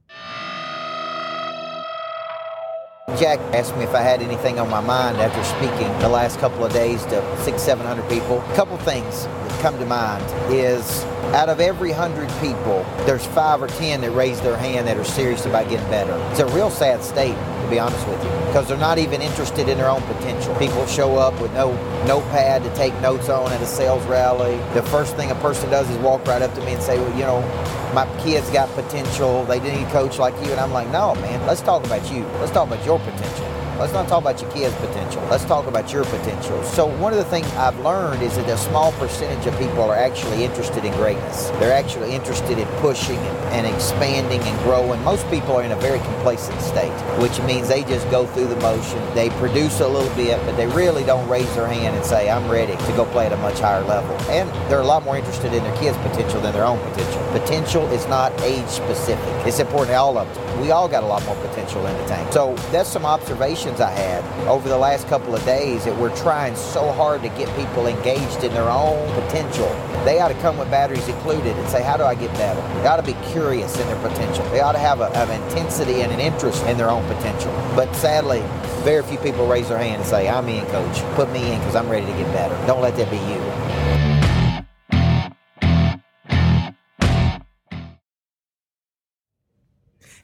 Jack 3.18 3.38
asked 3.54 3.76
me 3.76 3.84
if 3.84 3.94
I 3.94 4.00
had 4.00 4.22
anything 4.22 4.58
on 4.58 4.70
my 4.70 4.80
mind 4.80 5.18
after 5.18 5.44
speaking 5.44 5.86
the 5.98 6.08
last 6.08 6.38
couple 6.38 6.64
of 6.64 6.72
days 6.72 7.04
to 7.04 7.44
six, 7.44 7.60
seven 7.60 7.86
hundred 7.86 8.08
people. 8.08 8.40
A 8.40 8.54
couple 8.54 8.78
things 8.78 9.26
come 9.62 9.78
to 9.78 9.86
mind 9.86 10.24
is 10.52 11.04
out 11.36 11.48
of 11.48 11.60
every 11.60 11.92
hundred 11.92 12.28
people, 12.40 12.84
there's 13.06 13.24
five 13.26 13.62
or 13.62 13.68
ten 13.68 14.00
that 14.00 14.10
raise 14.10 14.40
their 14.40 14.56
hand 14.56 14.88
that 14.88 14.96
are 14.96 15.04
serious 15.04 15.46
about 15.46 15.70
getting 15.70 15.88
better. 15.88 16.12
It's 16.32 16.40
a 16.40 16.46
real 16.48 16.68
sad 16.68 17.04
state, 17.04 17.36
to 17.36 17.66
be 17.70 17.78
honest 17.78 18.04
with 18.08 18.20
you, 18.24 18.30
because 18.46 18.66
they're 18.66 18.76
not 18.76 18.98
even 18.98 19.22
interested 19.22 19.68
in 19.68 19.78
their 19.78 19.88
own 19.88 20.02
potential. 20.02 20.52
People 20.56 20.84
show 20.86 21.16
up 21.16 21.40
with 21.40 21.52
no 21.54 21.70
notepad 22.06 22.64
to 22.64 22.74
take 22.74 22.92
notes 23.00 23.28
on 23.28 23.52
at 23.52 23.62
a 23.62 23.66
sales 23.66 24.04
rally. 24.06 24.56
The 24.74 24.82
first 24.82 25.14
thing 25.14 25.30
a 25.30 25.36
person 25.36 25.70
does 25.70 25.88
is 25.88 25.96
walk 25.98 26.26
right 26.26 26.42
up 26.42 26.52
to 26.54 26.60
me 26.64 26.72
and 26.72 26.82
say, 26.82 26.98
well, 26.98 27.16
you 27.16 27.22
know, 27.22 27.40
my 27.94 28.06
kids 28.24 28.50
got 28.50 28.68
potential. 28.70 29.44
They 29.44 29.60
need 29.60 29.86
a 29.86 29.90
coach 29.92 30.18
like 30.18 30.34
you. 30.44 30.50
And 30.50 30.58
I'm 30.58 30.72
like, 30.72 30.88
no, 30.88 31.14
man, 31.16 31.46
let's 31.46 31.60
talk 31.60 31.86
about 31.86 32.10
you. 32.12 32.24
Let's 32.40 32.50
talk 32.50 32.66
about 32.66 32.84
your 32.84 32.98
potential. 32.98 33.61
Let's 33.78 33.92
not 33.92 34.06
talk 34.06 34.20
about 34.20 34.40
your 34.40 34.50
kids' 34.52 34.74
potential. 34.76 35.22
Let's 35.30 35.44
talk 35.44 35.66
about 35.66 35.92
your 35.92 36.04
potential. 36.04 36.62
So 36.62 36.86
one 36.98 37.12
of 37.12 37.18
the 37.18 37.24
things 37.24 37.46
I've 37.54 37.78
learned 37.80 38.22
is 38.22 38.36
that 38.36 38.48
a 38.48 38.56
small 38.56 38.92
percentage 38.92 39.46
of 39.46 39.58
people 39.58 39.82
are 39.82 39.96
actually 39.96 40.44
interested 40.44 40.84
in 40.84 40.92
greatness. 40.92 41.48
They're 41.58 41.72
actually 41.72 42.14
interested 42.14 42.58
in 42.58 42.68
pushing 42.78 43.16
and, 43.16 43.66
and 43.66 43.74
expanding 43.74 44.40
and 44.40 44.58
growing. 44.62 45.02
Most 45.02 45.28
people 45.30 45.56
are 45.56 45.62
in 45.62 45.72
a 45.72 45.76
very 45.76 45.98
complacent 46.00 46.60
state, 46.60 46.92
which 47.20 47.40
means 47.42 47.68
they 47.68 47.82
just 47.84 48.08
go 48.10 48.26
through 48.26 48.48
the 48.48 48.56
motion. 48.56 48.98
They 49.14 49.30
produce 49.30 49.80
a 49.80 49.88
little 49.88 50.14
bit, 50.14 50.38
but 50.44 50.56
they 50.56 50.66
really 50.68 51.02
don't 51.04 51.28
raise 51.28 51.52
their 51.56 51.66
hand 51.66 51.96
and 51.96 52.04
say, 52.04 52.30
I'm 52.30 52.48
ready 52.50 52.76
to 52.76 52.92
go 52.92 53.04
play 53.06 53.26
at 53.26 53.32
a 53.32 53.36
much 53.38 53.58
higher 53.58 53.82
level. 53.84 54.14
And 54.30 54.48
they're 54.70 54.80
a 54.80 54.86
lot 54.86 55.02
more 55.02 55.16
interested 55.16 55.52
in 55.54 55.62
their 55.64 55.76
kids' 55.78 55.96
potential 55.98 56.40
than 56.40 56.52
their 56.52 56.64
own 56.64 56.78
potential. 56.90 57.22
Potential 57.32 57.86
is 57.90 58.06
not 58.06 58.38
age 58.42 58.68
specific. 58.68 59.46
It's 59.46 59.58
important 59.58 59.90
to 59.90 59.96
all 59.96 60.18
of 60.18 60.28
us. 60.28 60.60
We 60.60 60.70
all 60.70 60.88
got 60.88 61.02
a 61.02 61.06
lot 61.06 61.24
more 61.24 61.36
potential 61.36 61.84
in 61.86 61.96
the 61.96 62.06
tank. 62.06 62.32
So 62.32 62.54
that's 62.70 62.88
some 62.88 63.06
observations 63.62 63.80
I 63.80 63.90
had 63.90 64.48
over 64.48 64.68
the 64.68 64.76
last 64.76 65.06
couple 65.08 65.34
of 65.34 65.44
days 65.44 65.84
that 65.84 65.96
we're 65.96 66.14
trying 66.16 66.56
so 66.56 66.90
hard 66.92 67.22
to 67.22 67.28
get 67.30 67.48
people 67.56 67.86
engaged 67.86 68.42
in 68.42 68.52
their 68.52 68.68
own 68.68 69.08
potential. 69.22 69.68
They 70.04 70.20
ought 70.20 70.28
to 70.28 70.40
come 70.40 70.58
with 70.58 70.70
batteries 70.70 71.06
included 71.08 71.56
and 71.56 71.68
say, 71.68 71.82
How 71.82 71.96
do 71.96 72.02
I 72.02 72.14
get 72.14 72.32
better? 72.34 72.60
They 72.80 72.88
ought 72.88 72.96
to 72.96 73.02
be 73.02 73.16
curious 73.30 73.78
in 73.78 73.86
their 73.86 74.00
potential. 74.08 74.44
They 74.50 74.60
ought 74.60 74.72
to 74.72 74.78
have 74.78 75.00
a, 75.00 75.10
an 75.16 75.42
intensity 75.42 76.02
and 76.02 76.12
an 76.12 76.20
interest 76.20 76.64
in 76.66 76.76
their 76.76 76.90
own 76.90 77.06
potential. 77.06 77.52
But 77.76 77.94
sadly, 77.94 78.42
very 78.82 79.02
few 79.04 79.18
people 79.18 79.46
raise 79.46 79.68
their 79.68 79.78
hand 79.78 80.02
and 80.02 80.06
say, 80.06 80.28
I'm 80.28 80.48
in, 80.48 80.66
coach. 80.66 81.02
Put 81.14 81.30
me 81.32 81.52
in 81.52 81.58
because 81.60 81.76
I'm 81.76 81.88
ready 81.88 82.06
to 82.06 82.12
get 82.12 82.26
better. 82.32 82.54
Don't 82.66 82.80
let 82.80 82.96
that 82.96 83.10
be 83.10 83.18
you. 83.18 83.40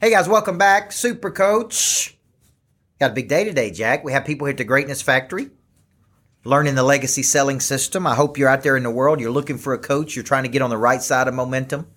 Hey 0.01 0.11
guys, 0.11 0.29
welcome 0.29 0.57
back. 0.57 0.93
Super 0.93 1.29
Coach. 1.29 2.18
Got 2.99 3.11
a 3.11 3.15
big 3.15 3.29
day 3.29 3.45
today, 3.45 3.71
Jack. 3.71 4.03
We 4.03 4.11
have 4.11 4.25
people 4.25 4.45
here 4.45 4.51
at 4.51 4.57
the 4.57 4.65
Greatness 4.65 5.01
Factory 5.01 5.51
learning 6.43 6.75
the 6.75 6.83
legacy 6.83 7.23
selling 7.23 7.59
system. 7.59 8.07
I 8.07 8.15
hope 8.15 8.37
you're 8.37 8.49
out 8.49 8.63
there 8.63 8.77
in 8.77 8.83
the 8.83 8.91
world. 8.91 9.19
You're 9.19 9.31
looking 9.31 9.57
for 9.57 9.73
a 9.73 9.77
coach. 9.77 10.15
You're 10.15 10.23
trying 10.23 10.43
to 10.43 10.49
get 10.49 10.61
on 10.61 10.69
the 10.69 10.77
right 10.77 11.01
side 11.01 11.27
of 11.27 11.33
momentum. 11.33 11.87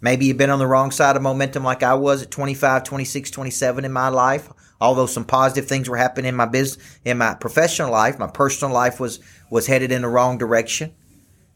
Maybe 0.00 0.26
you've 0.26 0.36
been 0.38 0.50
on 0.50 0.58
the 0.58 0.66
wrong 0.66 0.90
side 0.90 1.14
of 1.14 1.22
momentum 1.22 1.62
like 1.62 1.82
I 1.82 1.94
was 1.94 2.22
at 2.22 2.30
25, 2.30 2.84
26, 2.84 3.30
27 3.30 3.84
in 3.84 3.92
my 3.92 4.08
life. 4.08 4.48
Although 4.80 5.06
some 5.06 5.24
positive 5.24 5.68
things 5.68 5.88
were 5.88 5.96
happening 5.96 6.30
in 6.30 6.34
my 6.34 6.46
business, 6.46 6.98
in 7.04 7.18
my 7.18 7.34
professional 7.34 7.92
life, 7.92 8.18
my 8.18 8.26
personal 8.26 8.74
life 8.74 8.98
was 8.98 9.20
was 9.48 9.68
headed 9.68 9.92
in 9.92 10.02
the 10.02 10.08
wrong 10.08 10.38
direction. 10.38 10.92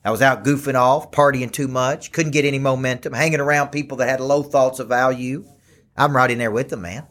I 0.04 0.12
was 0.12 0.22
out 0.22 0.44
goofing 0.44 0.76
off, 0.76 1.10
partying 1.10 1.50
too 1.50 1.66
much, 1.66 2.12
couldn't 2.12 2.30
get 2.30 2.44
any 2.44 2.60
momentum, 2.60 3.14
hanging 3.14 3.40
around 3.40 3.70
people 3.70 3.96
that 3.96 4.08
had 4.08 4.20
low 4.20 4.44
thoughts 4.44 4.78
of 4.78 4.86
value. 4.88 5.44
I'm 5.96 6.14
right 6.14 6.30
in 6.30 6.38
there 6.38 6.52
with 6.52 6.68
them, 6.68 6.82
man. 6.82 7.08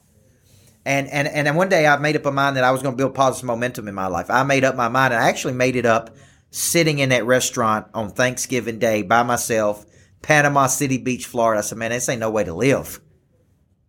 And 0.86 1.08
and 1.08 1.28
and 1.28 1.48
then 1.48 1.56
one 1.56 1.70
day 1.70 1.88
I 1.88 1.98
made 1.98 2.16
up 2.16 2.26
a 2.26 2.32
mind 2.32 2.58
that 2.58 2.64
I 2.64 2.72
was 2.72 2.84
going 2.84 2.94
to 2.94 2.98
build 2.98 3.16
positive 3.16 3.48
momentum 3.48 3.88
in 3.88 3.96
my 3.96 4.08
life. 4.08 4.30
I 4.30 4.44
made 4.44 4.64
up 4.64 4.76
my 4.76 4.88
mind. 4.88 5.14
And 5.14 5.24
I 5.24 5.30
actually 5.30 5.54
made 5.54 5.76
it 5.76 5.86
up 5.86 6.16
sitting 6.52 7.00
in 7.00 7.10
that 7.10 7.26
restaurant 7.26 7.88
on 7.94 8.12
Thanksgiving 8.12 8.78
Day 8.78 9.02
by 9.02 9.24
myself, 9.24 9.86
Panama 10.22 10.68
City 10.68 10.98
Beach, 10.98 11.26
Florida. 11.26 11.60
I 11.60 11.62
said, 11.64 11.80
"Man, 11.80 11.92
this 11.92 12.08
ain't 12.08 12.20
no 12.20 12.30
way 12.30 12.44
to 12.44 12.54
live." 12.54 13.02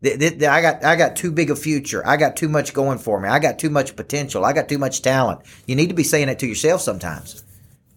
I 0.05 0.61
got 0.63 0.85
I 0.85 0.97
got 0.97 1.17
too 1.17 1.33
big 1.33 1.51
a 1.51 1.57
future. 1.57 2.07
I 2.07 2.17
got 2.17 2.37
too 2.37 2.49
much 2.49 2.73
going 2.73 2.99
for 2.99 3.21
me. 3.21 3.29
I 3.29 3.39
got 3.41 3.59
too 3.59 3.71
much 3.71 3.97
potential. 3.97 4.45
I 4.45 4.53
got 4.53 4.69
too 4.69 4.79
much 4.79 5.03
talent. 5.03 5.41
You 5.67 5.77
need 5.77 5.89
to 5.89 5.95
be 5.95 6.03
saying 6.03 6.29
it 6.29 6.39
to 6.41 6.47
yourself 6.47 6.81
sometimes. 6.81 7.43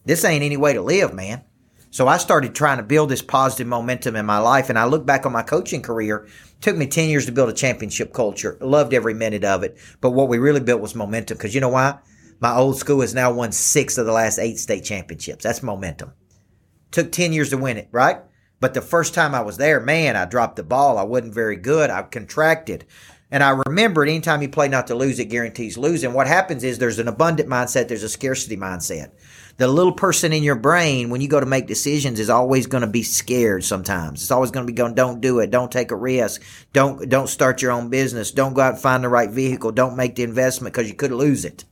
This 0.06 0.26
ain't 0.26 0.44
any 0.44 0.58
way 0.58 0.74
to 0.74 0.82
live, 0.82 1.14
man. 1.14 1.44
So 1.92 2.08
I 2.08 2.18
started 2.18 2.54
trying 2.54 2.78
to 2.78 2.84
build 2.84 3.10
this 3.10 3.22
positive 3.22 3.68
momentum 3.68 4.16
in 4.16 4.26
my 4.26 4.38
life. 4.38 4.70
And 4.70 4.78
I 4.78 4.86
look 4.86 5.06
back 5.06 5.26
on 5.26 5.32
my 5.32 5.42
coaching 5.42 5.82
career. 5.82 6.26
It 6.26 6.62
took 6.62 6.78
me 6.78 6.86
10 6.86 7.10
years 7.10 7.26
to 7.26 7.32
build 7.32 7.50
a 7.50 7.54
championship 7.54 8.14
culture. 8.14 8.58
Loved 8.62 8.94
every 8.94 9.14
minute 9.14 9.44
of 9.44 9.64
it. 9.64 9.78
But 10.00 10.12
what 10.12 10.28
we 10.28 10.38
really 10.38 10.60
built 10.60 10.82
was 10.82 10.94
momentum. 10.94 11.38
Because 11.38 11.56
you 11.56 11.62
know 11.62 11.70
why? 11.70 11.98
My 12.40 12.56
old 12.56 12.78
school 12.78 13.02
has 13.02 13.14
now 13.14 13.32
won 13.32 13.52
six 13.52 13.98
of 13.98 14.06
the 14.06 14.12
last 14.12 14.40
eight 14.40 14.60
state 14.60 14.84
championships. 14.84 15.44
That's 15.44 15.64
momentum. 15.64 16.14
Took 16.92 17.12
10 17.12 17.34
years 17.34 17.50
to 17.50 17.58
win 17.58 17.78
it, 17.78 17.90
right? 17.92 18.18
But 18.60 18.74
the 18.74 18.82
first 18.82 19.14
time 19.14 19.34
I 19.34 19.42
was 19.42 19.58
there, 19.58 19.80
man, 19.80 20.16
I 20.16 20.26
dropped 20.26 20.58
the 20.58 20.64
ball. 20.64 20.98
I 20.98 21.04
wasn't 21.04 21.34
very 21.34 21.56
good. 21.56 21.90
I 21.90 22.02
contracted. 22.04 22.86
And 23.32 23.44
I 23.44 23.62
remember 23.68 24.04
it. 24.04 24.10
anytime 24.10 24.42
you 24.42 24.50
play 24.50 24.68
not 24.68 24.88
to 24.88 24.96
lose, 24.96 25.20
it 25.20 25.26
guarantees 25.26 25.78
losing. 25.78 26.14
What 26.14 26.26
happens 26.26 26.64
is 26.64 26.80
there's 26.80 26.98
an 26.98 27.08
abundant 27.08 27.48
mindset, 27.48 27.88
there's 27.88 28.04
a 28.04 28.10
scarcity 28.10 28.58
mindset. 28.58 29.12
The 29.58 29.68
little 29.68 29.92
person 29.92 30.34
in 30.34 30.42
your 30.42 30.56
brain 30.56 31.10
when 31.10 31.22
you 31.22 31.28
go 31.28 31.40
to 31.40 31.46
make 31.46 31.68
decisions 31.68 32.20
is 32.20 32.30
always 32.30 32.66
going 32.66 32.82
to 32.82 32.88
be 32.88 33.04
scared 33.04 33.64
sometimes. 33.64 34.22
It's 34.22 34.32
always 34.32 34.52
going 34.52 34.66
to 34.66 34.72
be 34.72 34.76
going 34.76 34.96
don't 34.96 35.22
do 35.22 35.40
it. 35.40 35.52
Don't 35.52 35.72
take 35.72 35.92
a 35.92 35.96
risk. 35.96 36.42
Don't 36.74 37.08
don't 37.10 37.28
start 37.28 37.62
your 37.62 37.72
own 37.72 37.90
business. 37.90 38.32
Don't 38.32 38.54
go 38.54 38.62
out 38.62 38.74
and 38.74 38.82
find 38.82 39.04
the 39.04 39.10
right 39.10 39.30
vehicle. 39.30 39.74
Don't 39.74 39.98
make 39.98 40.16
the 40.16 40.24
investment 40.24 40.74
because 40.74 40.90
you 40.90 40.96
could 40.96 41.12
lose 41.12 41.46
it. 41.46 41.66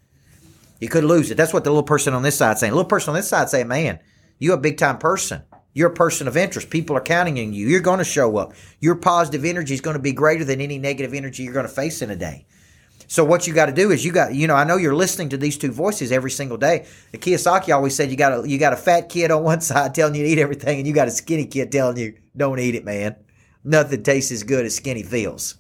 You 0.80 0.90
could 0.90 1.06
lose 1.06 1.32
it. 1.32 1.38
That's 1.38 1.54
what 1.54 1.64
the 1.64 1.72
little 1.72 1.82
person 1.82 2.14
on 2.14 2.24
this 2.24 2.38
side 2.38 2.60
saying. 2.60 2.72
The 2.72 2.76
little 2.78 2.90
person 2.90 3.12
on 3.12 3.16
this 3.16 3.30
side 3.30 3.50
saying 3.50 3.68
man 3.68 4.00
you're 4.40 4.56
a 4.56 4.60
big 4.60 4.78
time 4.78 4.98
person 4.98 5.44
you're 5.78 5.92
a 5.92 5.94
person 5.94 6.28
of 6.28 6.36
interest. 6.36 6.72
People 6.72 6.98
are 6.98 7.02
counting 7.02 7.38
on 7.38 7.54
you. 7.54 7.68
You're 7.68 7.82
going 7.82 8.00
to 8.00 8.04
show 8.04 8.38
up. 8.38 8.54
Your 8.80 8.96
positive 8.96 9.46
energy 9.46 9.76
is 9.76 9.82
going 9.82 9.96
to 9.96 10.02
be 10.02 10.12
greater 10.12 10.44
than 10.44 10.60
any 10.60 10.80
negative 10.80 11.14
energy 11.14 11.44
you're 11.44 11.54
going 11.54 11.68
to 11.68 11.72
face 11.72 12.02
in 12.02 12.10
a 12.10 12.16
day. 12.16 12.48
So 13.06 13.24
what 13.24 13.46
you 13.46 13.54
got 13.54 13.68
to 13.68 13.72
do 13.72 13.92
is 13.92 14.04
you 14.04 14.12
got 14.12 14.34
you 14.34 14.48
know 14.48 14.56
I 14.56 14.64
know 14.64 14.78
you're 14.78 14.96
listening 14.96 15.30
to 15.30 15.38
these 15.38 15.56
two 15.56 15.72
voices 15.72 16.12
every 16.12 16.32
single 16.32 16.58
day. 16.58 16.88
The 17.12 17.20
Kiyosaki 17.20 17.74
always 17.74 17.96
said 17.96 18.10
you 18.10 18.18
got 18.18 18.44
a 18.44 18.50
you 18.50 18.58
got 18.58 18.74
a 18.74 18.76
fat 18.76 19.08
kid 19.08 19.30
on 19.30 19.44
one 19.44 19.62
side 19.70 19.94
telling 19.94 20.16
you 20.16 20.24
to 20.24 20.30
eat 20.30 20.40
everything, 20.40 20.80
and 20.80 20.88
you 20.88 20.96
got 20.96 21.08
a 21.08 21.12
skinny 21.12 21.46
kid 21.46 21.72
telling 21.72 21.98
you 21.98 22.18
don't 22.36 22.60
eat 22.60 22.74
it, 22.74 22.84
man. 22.84 23.16
Nothing 23.64 24.02
tastes 24.02 24.32
as 24.32 24.42
good 24.42 24.66
as 24.66 24.76
skinny 24.76 25.04
feels. 25.04 25.56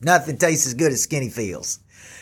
Nothing 0.00 0.38
tastes 0.38 0.66
as 0.66 0.74
good 0.74 0.92
as 0.92 1.02
skinny 1.02 1.28
feels. 1.28 1.80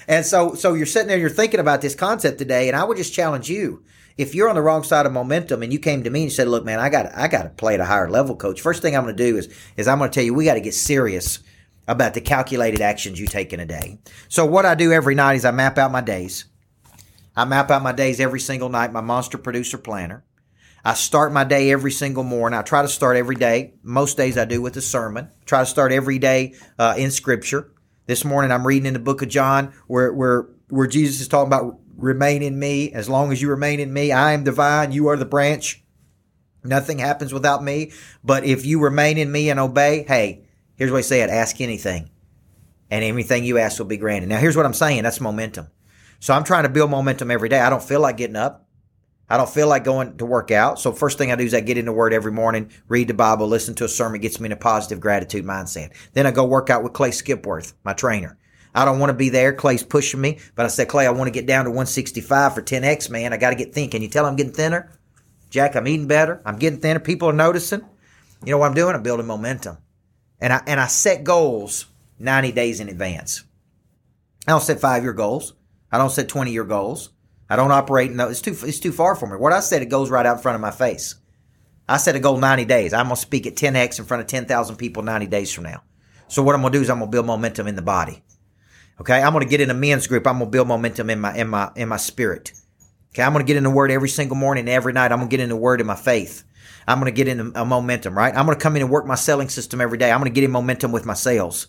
And 0.08 0.24
so 0.24 0.54
so 0.54 0.74
you're 0.74 0.86
sitting 0.86 1.08
there, 1.08 1.18
you're 1.18 1.30
thinking 1.30 1.60
about 1.60 1.80
this 1.80 1.94
concept 1.94 2.38
today, 2.38 2.68
and 2.68 2.76
I 2.76 2.84
would 2.84 2.96
just 2.96 3.14
challenge 3.14 3.48
you. 3.48 3.84
If 4.16 4.34
you're 4.34 4.48
on 4.48 4.56
the 4.56 4.62
wrong 4.62 4.82
side 4.82 5.06
of 5.06 5.12
momentum 5.12 5.62
and 5.62 5.72
you 5.72 5.78
came 5.78 6.02
to 6.02 6.10
me 6.10 6.24
and 6.24 6.32
said, 6.32 6.48
"Look, 6.48 6.64
man, 6.64 6.80
I 6.80 6.88
got 6.88 7.14
I 7.14 7.28
got 7.28 7.44
to 7.44 7.50
play 7.50 7.74
at 7.74 7.80
a 7.80 7.84
higher 7.84 8.10
level, 8.10 8.34
coach." 8.34 8.60
First 8.60 8.82
thing 8.82 8.96
I'm 8.96 9.04
going 9.04 9.16
to 9.16 9.24
do 9.30 9.36
is 9.36 9.48
is 9.76 9.86
I'm 9.86 9.98
going 9.98 10.10
to 10.10 10.14
tell 10.14 10.24
you 10.24 10.34
we 10.34 10.44
got 10.44 10.54
to 10.54 10.60
get 10.60 10.74
serious 10.74 11.38
about 11.86 12.14
the 12.14 12.20
calculated 12.20 12.80
actions 12.80 13.20
you 13.20 13.26
take 13.26 13.52
in 13.52 13.60
a 13.60 13.66
day. 13.66 13.98
So 14.28 14.44
what 14.44 14.66
I 14.66 14.74
do 14.74 14.92
every 14.92 15.14
night 15.14 15.34
is 15.34 15.44
I 15.44 15.52
map 15.52 15.78
out 15.78 15.92
my 15.92 16.00
days. 16.00 16.46
I 17.36 17.44
map 17.44 17.70
out 17.70 17.82
my 17.82 17.92
days 17.92 18.18
every 18.18 18.40
single 18.40 18.68
night, 18.68 18.92
my 18.92 19.00
monster 19.00 19.38
producer 19.38 19.78
planner. 19.78 20.24
I 20.84 20.94
start 20.94 21.32
my 21.32 21.44
day 21.44 21.70
every 21.70 21.90
single 21.90 22.24
morning. 22.24 22.58
I 22.58 22.62
try 22.62 22.82
to 22.82 22.88
start 22.88 23.16
every 23.16 23.36
day. 23.36 23.74
Most 23.82 24.16
days 24.16 24.38
I 24.38 24.44
do 24.44 24.62
with 24.62 24.76
a 24.76 24.80
sermon. 24.80 25.30
Try 25.44 25.60
to 25.60 25.66
start 25.66 25.92
every 25.92 26.18
day 26.18 26.54
uh, 26.78 26.94
in 26.96 27.10
scripture. 27.10 27.72
This 28.06 28.24
morning 28.24 28.50
I'm 28.50 28.66
reading 28.66 28.86
in 28.86 28.94
the 28.94 29.00
book 29.00 29.22
of 29.22 29.28
John 29.28 29.74
where, 29.86 30.12
where, 30.12 30.48
where 30.68 30.86
Jesus 30.86 31.20
is 31.20 31.28
talking 31.28 31.48
about 31.48 31.78
remain 31.96 32.42
in 32.42 32.58
me. 32.58 32.92
As 32.92 33.08
long 33.08 33.32
as 33.32 33.42
you 33.42 33.50
remain 33.50 33.80
in 33.80 33.92
me, 33.92 34.12
I 34.12 34.32
am 34.32 34.44
the 34.44 34.52
vine, 34.52 34.92
you 34.92 35.08
are 35.08 35.16
the 35.16 35.24
branch. 35.24 35.82
Nothing 36.64 36.98
happens 36.98 37.32
without 37.32 37.62
me. 37.62 37.92
But 38.24 38.44
if 38.44 38.64
you 38.64 38.80
remain 38.80 39.18
in 39.18 39.30
me 39.30 39.50
and 39.50 39.60
obey, 39.60 40.04
hey, 40.06 40.44
Here's 40.78 40.92
what 40.92 40.98
he 40.98 41.02
said 41.02 41.28
ask 41.28 41.60
anything, 41.60 42.08
and 42.88 43.04
anything 43.04 43.44
you 43.44 43.58
ask 43.58 43.80
will 43.80 43.86
be 43.86 43.96
granted. 43.96 44.28
Now, 44.28 44.38
here's 44.38 44.56
what 44.56 44.64
I'm 44.64 44.72
saying 44.72 45.02
that's 45.02 45.20
momentum. 45.20 45.66
So 46.20 46.32
I'm 46.32 46.44
trying 46.44 46.62
to 46.62 46.68
build 46.68 46.90
momentum 46.90 47.32
every 47.32 47.48
day. 47.48 47.58
I 47.58 47.68
don't 47.68 47.82
feel 47.82 48.00
like 48.00 48.16
getting 48.16 48.36
up. 48.36 48.67
I 49.30 49.36
don't 49.36 49.48
feel 49.48 49.68
like 49.68 49.84
going 49.84 50.16
to 50.16 50.26
work 50.26 50.50
out. 50.50 50.78
So 50.78 50.92
first 50.92 51.18
thing 51.18 51.30
I 51.30 51.36
do 51.36 51.44
is 51.44 51.54
I 51.54 51.60
get 51.60 51.78
in 51.78 51.84
the 51.84 51.92
Word 51.92 52.12
every 52.12 52.32
morning, 52.32 52.70
read 52.88 53.08
the 53.08 53.14
Bible, 53.14 53.46
listen 53.46 53.74
to 53.76 53.84
a 53.84 53.88
sermon, 53.88 54.20
gets 54.20 54.40
me 54.40 54.46
in 54.46 54.52
a 54.52 54.56
positive 54.56 55.00
gratitude 55.00 55.44
mindset. 55.44 55.92
Then 56.14 56.26
I 56.26 56.30
go 56.30 56.44
work 56.44 56.70
out 56.70 56.82
with 56.82 56.92
Clay 56.92 57.10
Skipworth, 57.10 57.74
my 57.84 57.92
trainer. 57.92 58.38
I 58.74 58.84
don't 58.84 58.98
want 58.98 59.10
to 59.10 59.14
be 59.14 59.28
there. 59.28 59.52
Clay's 59.52 59.82
pushing 59.82 60.20
me, 60.20 60.38
but 60.54 60.64
I 60.64 60.68
said, 60.68 60.88
Clay, 60.88 61.06
I 61.06 61.10
want 61.10 61.28
to 61.28 61.32
get 61.32 61.46
down 61.46 61.64
to 61.64 61.70
165 61.70 62.54
for 62.54 62.62
10x, 62.62 63.10
man. 63.10 63.32
I 63.32 63.36
got 63.36 63.50
to 63.50 63.56
get 63.56 63.74
thin. 63.74 63.90
Can 63.90 64.02
you 64.02 64.08
tell 64.08 64.26
I'm 64.26 64.36
getting 64.36 64.52
thinner? 64.52 64.92
Jack, 65.50 65.74
I'm 65.74 65.88
eating 65.88 66.06
better. 66.06 66.42
I'm 66.44 66.58
getting 66.58 66.80
thinner. 66.80 67.00
People 67.00 67.28
are 67.28 67.34
noticing. 67.34 67.80
You 68.44 68.52
know 68.52 68.58
what 68.58 68.68
I'm 68.68 68.74
doing? 68.74 68.94
I'm 68.94 69.02
building 69.02 69.26
momentum 69.26 69.78
and 70.40 70.52
I 70.52 70.62
and 70.66 70.80
I 70.80 70.86
set 70.86 71.24
goals 71.24 71.86
90 72.18 72.52
days 72.52 72.80
in 72.80 72.88
advance. 72.88 73.44
I 74.46 74.52
don't 74.52 74.62
set 74.62 74.80
five 74.80 75.02
year 75.02 75.12
goals. 75.12 75.54
I 75.90 75.98
don't 75.98 76.10
set 76.10 76.28
20 76.28 76.52
year 76.52 76.64
goals. 76.64 77.10
I 77.50 77.56
don't 77.56 77.72
operate 77.72 78.14
those. 78.16 78.30
It's 78.32 78.40
too, 78.40 78.66
it's 78.66 78.80
too 78.80 78.92
far 78.92 79.14
for 79.14 79.26
me. 79.26 79.36
What 79.36 79.52
I 79.52 79.60
said, 79.60 79.82
it 79.82 79.86
goes 79.86 80.10
right 80.10 80.26
out 80.26 80.36
in 80.36 80.42
front 80.42 80.54
of 80.54 80.60
my 80.60 80.70
face. 80.70 81.14
I 81.88 81.96
set 81.96 82.16
a 82.16 82.20
goal 82.20 82.36
90 82.36 82.66
days. 82.66 82.92
I'm 82.92 83.06
going 83.06 83.16
to 83.16 83.20
speak 83.20 83.46
at 83.46 83.54
10x 83.54 83.98
in 83.98 84.04
front 84.04 84.20
of 84.20 84.26
10,000 84.26 84.76
people 84.76 85.02
90 85.02 85.26
days 85.26 85.52
from 85.52 85.64
now. 85.64 85.82
So 86.28 86.42
what 86.42 86.54
I'm 86.54 86.60
going 86.60 86.72
to 86.72 86.78
do 86.78 86.82
is 86.82 86.90
I'm 86.90 86.98
going 86.98 87.10
to 87.10 87.14
build 87.14 87.24
momentum 87.24 87.66
in 87.66 87.76
the 87.76 87.82
body. 87.82 88.22
Okay. 89.00 89.22
I'm 89.22 89.32
going 89.32 89.44
to 89.44 89.50
get 89.50 89.62
in 89.62 89.70
a 89.70 89.74
men's 89.74 90.06
group. 90.06 90.26
I'm 90.26 90.38
going 90.38 90.50
to 90.50 90.50
build 90.50 90.68
momentum 90.68 91.08
in 91.08 91.20
my, 91.20 91.34
in 91.34 91.48
my, 91.48 91.70
in 91.76 91.88
my 91.88 91.96
spirit. 91.96 92.52
Okay. 93.10 93.22
I'm 93.22 93.32
going 93.32 93.44
to 93.44 93.46
get 93.46 93.56
in 93.56 93.64
the 93.64 93.70
word 93.70 93.90
every 93.90 94.10
single 94.10 94.36
morning, 94.36 94.62
and 94.62 94.68
every 94.68 94.92
night. 94.92 95.12
I'm 95.12 95.18
going 95.18 95.30
to 95.30 95.36
get 95.36 95.42
in 95.42 95.48
the 95.48 95.56
word 95.56 95.80
in 95.80 95.86
my 95.86 95.96
faith. 95.96 96.44
I'm 96.86 97.00
going 97.00 97.12
to 97.12 97.16
get 97.16 97.28
in 97.28 97.52
a 97.54 97.64
momentum, 97.64 98.16
right? 98.16 98.34
I'm 98.34 98.46
going 98.46 98.56
to 98.56 98.62
come 98.62 98.76
in 98.76 98.82
and 98.82 98.90
work 98.90 99.06
my 99.06 99.14
selling 99.14 99.48
system 99.48 99.80
every 99.80 99.98
day. 99.98 100.10
I'm 100.10 100.20
going 100.20 100.30
to 100.30 100.34
get 100.34 100.44
in 100.44 100.50
momentum 100.50 100.90
with 100.90 101.04
my 101.04 101.14
sales. 101.14 101.66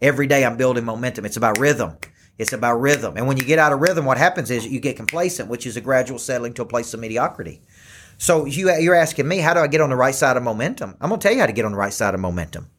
Every 0.00 0.26
day 0.26 0.44
I'm 0.44 0.56
building 0.56 0.84
momentum. 0.84 1.24
It's 1.24 1.36
about 1.36 1.58
rhythm. 1.58 1.96
It's 2.38 2.52
about 2.52 2.80
rhythm. 2.80 3.16
And 3.16 3.26
when 3.26 3.36
you 3.36 3.44
get 3.44 3.58
out 3.58 3.72
of 3.72 3.80
rhythm, 3.80 4.04
what 4.04 4.18
happens 4.18 4.50
is 4.50 4.66
you 4.66 4.80
get 4.80 4.96
complacent, 4.96 5.48
which 5.48 5.66
is 5.66 5.76
a 5.76 5.80
gradual 5.80 6.18
settling 6.18 6.54
to 6.54 6.62
a 6.62 6.66
place 6.66 6.92
of 6.94 7.00
mediocrity. 7.00 7.60
So 8.18 8.46
you, 8.46 8.72
you're 8.78 8.94
asking 8.94 9.28
me, 9.28 9.38
how 9.38 9.54
do 9.54 9.60
I 9.60 9.66
get 9.66 9.80
on 9.80 9.90
the 9.90 9.96
right 9.96 10.14
side 10.14 10.36
of 10.36 10.42
momentum? 10.42 10.96
I'm 11.00 11.08
going 11.08 11.20
to 11.20 11.22
tell 11.26 11.34
you 11.34 11.40
how 11.40 11.46
to 11.46 11.52
get 11.52 11.64
on 11.64 11.72
the 11.72 11.78
right 11.78 11.92
side 11.92 12.14
of 12.14 12.20
momentum. 12.20 12.70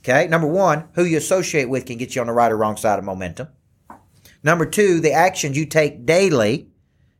Okay. 0.00 0.26
Number 0.26 0.46
one, 0.46 0.88
who 0.94 1.04
you 1.04 1.18
associate 1.18 1.68
with 1.68 1.86
can 1.86 1.98
get 1.98 2.14
you 2.14 2.20
on 2.20 2.26
the 2.26 2.32
right 2.32 2.50
or 2.50 2.56
wrong 2.56 2.76
side 2.76 2.98
of 2.98 3.04
momentum. 3.04 3.48
Number 4.42 4.64
two, 4.64 5.00
the 5.00 5.12
actions 5.12 5.56
you 5.56 5.66
take 5.66 6.06
daily. 6.06 6.68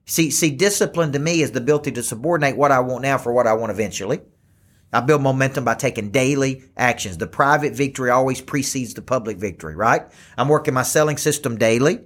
See, 0.06 0.30
see, 0.30 0.50
discipline 0.50 1.12
to 1.12 1.18
me 1.18 1.42
is 1.42 1.52
the 1.52 1.60
ability 1.60 1.92
to 1.92 2.02
subordinate 2.02 2.56
what 2.56 2.72
I 2.72 2.80
want 2.80 3.02
now 3.02 3.18
for 3.18 3.32
what 3.32 3.46
I 3.46 3.52
want 3.52 3.70
eventually. 3.70 4.20
I 4.92 5.00
build 5.00 5.22
momentum 5.22 5.64
by 5.64 5.74
taking 5.74 6.10
daily 6.10 6.64
actions. 6.76 7.18
The 7.18 7.26
private 7.26 7.74
victory 7.74 8.10
always 8.10 8.40
precedes 8.40 8.94
the 8.94 9.02
public 9.02 9.38
victory, 9.38 9.76
right? 9.76 10.02
I'm 10.36 10.48
working 10.48 10.74
my 10.74 10.82
selling 10.82 11.16
system 11.16 11.56
daily, 11.56 12.00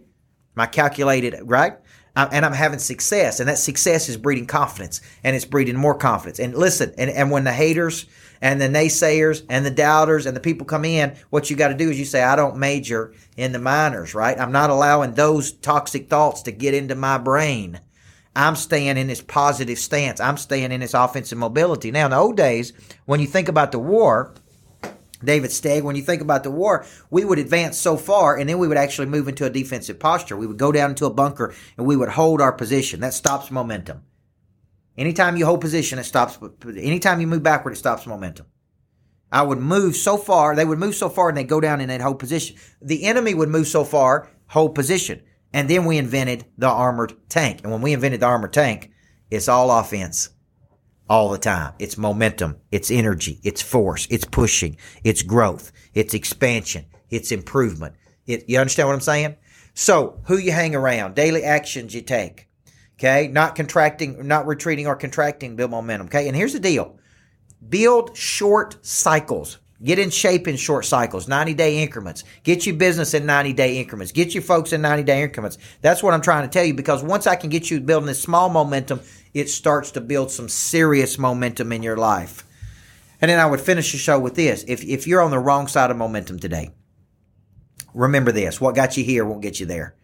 my 0.55 0.67
calculated, 0.67 1.41
right? 1.45 1.79
and 2.17 2.47
I'm 2.47 2.53
having 2.53 2.79
success, 2.79 3.41
and 3.41 3.49
that 3.49 3.59
success 3.59 4.09
is 4.09 4.17
breeding 4.17 4.47
confidence, 4.47 5.01
and 5.25 5.35
it's 5.35 5.45
breeding 5.45 5.77
more 5.77 5.97
confidence. 5.97 6.39
And 6.39 6.55
listen, 6.55 6.95
and, 6.97 7.11
and 7.11 7.31
when 7.31 7.45
the 7.45 7.53
haters 7.53 8.07
and 8.41 8.61
the 8.61 8.69
naysayers 8.69 9.45
and 9.49 9.67
the 9.67 9.71
doubters 9.71 10.27
and 10.27 10.37
the 10.37 10.41
people 10.41 10.67
come 10.67 10.85
in, 10.85 11.17
what 11.31 11.51
you 11.51 11.57
got 11.57 11.69
to 11.69 11.75
do 11.75 11.91
is 11.91 11.99
you 11.99 12.05
say, 12.05 12.23
I 12.23 12.37
don't 12.37 12.57
major 12.57 13.13
in 13.37 13.53
the 13.53 13.59
minors, 13.59 14.15
right? 14.15 14.39
I'm 14.39 14.53
not 14.53 14.71
allowing 14.71 15.15
those 15.15 15.53
toxic 15.53 16.09
thoughts 16.09 16.43
to 16.43 16.53
get 16.53 16.75
into 16.75 16.95
my 16.95 17.19
brain. 17.19 17.81
I'm 18.37 18.57
staying 18.57 18.97
in 18.97 19.07
this 19.07 19.23
positive 19.23 19.79
stance. 19.79 20.21
I'm 20.21 20.37
staying 20.37 20.73
in 20.73 20.81
this 20.81 20.95
offensive 20.95 21.39
mobility. 21.39 21.91
Now, 21.91 22.07
in 22.07 22.11
the 22.11 22.17
old 22.17 22.37
days, 22.37 22.73
when 23.05 23.21
you 23.21 23.27
think 23.27 23.49
about 23.49 23.73
the 23.73 23.79
war, 23.79 24.35
David 25.23 25.53
Stagg, 25.53 25.85
when 25.85 25.97
you 25.97 26.03
think 26.03 26.21
about 26.21 26.43
the 26.43 26.51
war, 26.51 26.85
we 27.11 27.25
would 27.25 27.39
advance 27.39 27.79
so 27.79 27.97
far 27.97 28.37
and 28.37 28.49
then 28.49 28.59
we 28.59 28.69
would 28.69 28.77
actually 28.77 29.07
move 29.07 29.29
into 29.29 29.47
a 29.47 29.51
defensive 29.51 29.99
posture. 29.99 30.37
We 30.37 30.47
would 30.47 30.59
go 30.59 30.73
down 30.73 30.91
into 30.91 31.07
a 31.07 31.13
bunker 31.13 31.55
and 31.77 31.87
we 31.87 31.97
would 31.97 32.11
hold 32.11 32.41
our 32.41 32.53
position. 32.53 33.01
That 33.01 33.15
stops 33.15 33.51
momentum. 33.51 34.03
Anytime 34.97 35.37
you 35.37 35.47
hold 35.47 35.61
position, 35.61 35.99
it 35.99 36.05
stops. 36.05 36.39
Anytime 36.65 37.21
you 37.21 37.27
move 37.27 37.43
backward, 37.43 37.73
it 37.73 37.77
stops 37.77 38.07
momentum. 38.07 38.47
I 39.33 39.43
would 39.43 39.59
move 39.59 39.97
so 39.97 40.17
far, 40.17 40.55
they 40.55 40.65
would 40.65 40.79
move 40.79 40.95
so 40.95 41.09
far 41.09 41.29
and 41.29 41.37
they'd 41.37 41.49
go 41.49 41.61
down 41.61 41.81
and 41.81 41.91
they'd 41.91 42.01
hold 42.01 42.21
position. 42.21 42.57
The 42.81 43.05
enemy 43.05 43.35
would 43.35 43.49
move 43.49 43.67
so 43.67 43.83
far, 43.83 44.31
hold 44.47 44.75
position. 44.77 45.23
And 45.55 45.71
then 45.71 45.85
we 45.85 45.99
invented 45.99 46.45
the 46.59 46.69
armored 46.69 47.15
tank. 47.29 47.61
And 47.63 47.71
when 47.71 47.81
we 47.81 47.93
invented 47.93 48.21
the 48.21 48.27
armored 48.27 48.53
tank, 48.53 48.91
it's 49.31 49.49
all 49.49 49.71
offense 49.71 50.31
all 51.09 51.31
the 51.31 51.39
time. 51.39 51.75
It's 51.79 51.97
momentum, 51.97 52.57
it's 52.73 52.91
energy, 52.91 53.39
it's 53.45 53.63
force, 53.63 54.09
it's 54.11 54.25
pushing, 54.25 54.77
it's 55.05 55.23
growth, 55.23 55.71
it's 55.95 56.13
expansion, 56.13 56.87
it's 57.09 57.31
improvement. 57.31 57.95
It, 58.27 58.49
you 58.49 58.59
understand 58.59 58.89
what 58.89 58.95
I'm 58.95 59.01
saying? 59.01 59.37
So, 59.75 60.21
who 60.25 60.39
you 60.39 60.51
hang 60.51 60.75
around, 60.75 61.15
daily 61.15 61.45
actions 61.45 61.95
you 61.95 62.03
take. 62.03 62.49
Okay, 62.99 63.29
not 63.29 63.55
contracting, 63.55 64.27
not 64.27 64.47
retreating 64.49 64.89
or 64.89 64.97
contracting, 64.97 65.55
build 65.55 65.71
momentum. 65.71 66.09
Okay, 66.09 66.27
and 66.27 66.37
here's 66.37 66.53
the 66.53 66.61
deal 66.61 66.99
build 67.69 68.17
short 68.17 68.85
cycles. 68.85 69.59
Get 69.83 69.99
in 69.99 70.11
shape 70.11 70.47
in 70.47 70.57
short 70.57 70.85
cycles, 70.85 71.27
90 71.27 71.55
day 71.55 71.83
increments. 71.83 72.23
Get 72.45 72.65
your 72.65 72.77
business 72.77 73.13
in 73.13 73.27
90 73.27 73.53
day 73.55 73.79
increments. 73.79 74.13
Get 74.13 74.33
your 74.33 74.43
folks 74.43 74.73
in 74.73 74.81
90 74.81 75.03
day 75.03 75.23
increments. 75.23 75.59
That's 75.81 76.03
what 76.03 76.15
I'm 76.15 76.21
trying 76.21 76.49
to 76.49 76.53
tell 76.53 76.65
you 76.65 76.75
because 76.75 77.03
once 77.03 77.27
I 77.27 77.37
can 77.37 77.51
get 77.51 77.71
you 77.71 77.81
building 77.81 78.07
this 78.07 78.23
small 78.23 78.49
momentum, 78.49 79.01
it 79.33 79.51
starts 79.51 79.91
to 79.93 80.01
build 80.01 80.31
some 80.31 80.49
serious 80.49 81.19
momentum 81.19 81.73
in 81.73 81.83
your 81.83 81.97
life. 81.97 82.45
And 83.21 83.31
then 83.31 83.41
I 83.41 83.47
would 83.47 83.61
finish 83.61 83.91
the 83.91 83.99
show 83.99 84.19
with 84.19 84.37
this. 84.37 84.65
If, 84.69 84.85
if 84.85 85.07
you're 85.07 85.23
on 85.23 85.31
the 85.31 85.39
wrong 85.39 85.67
side 85.67 85.91
of 85.91 85.97
momentum 85.97 86.39
today, 86.39 86.71
remember 87.95 88.33
this 88.33 88.61
what 88.61 88.77
got 88.77 88.97
you 88.97 89.05
here 89.05 89.25
won't 89.25 89.43
get 89.43 89.59
you 89.59 89.67
there. 89.67 89.97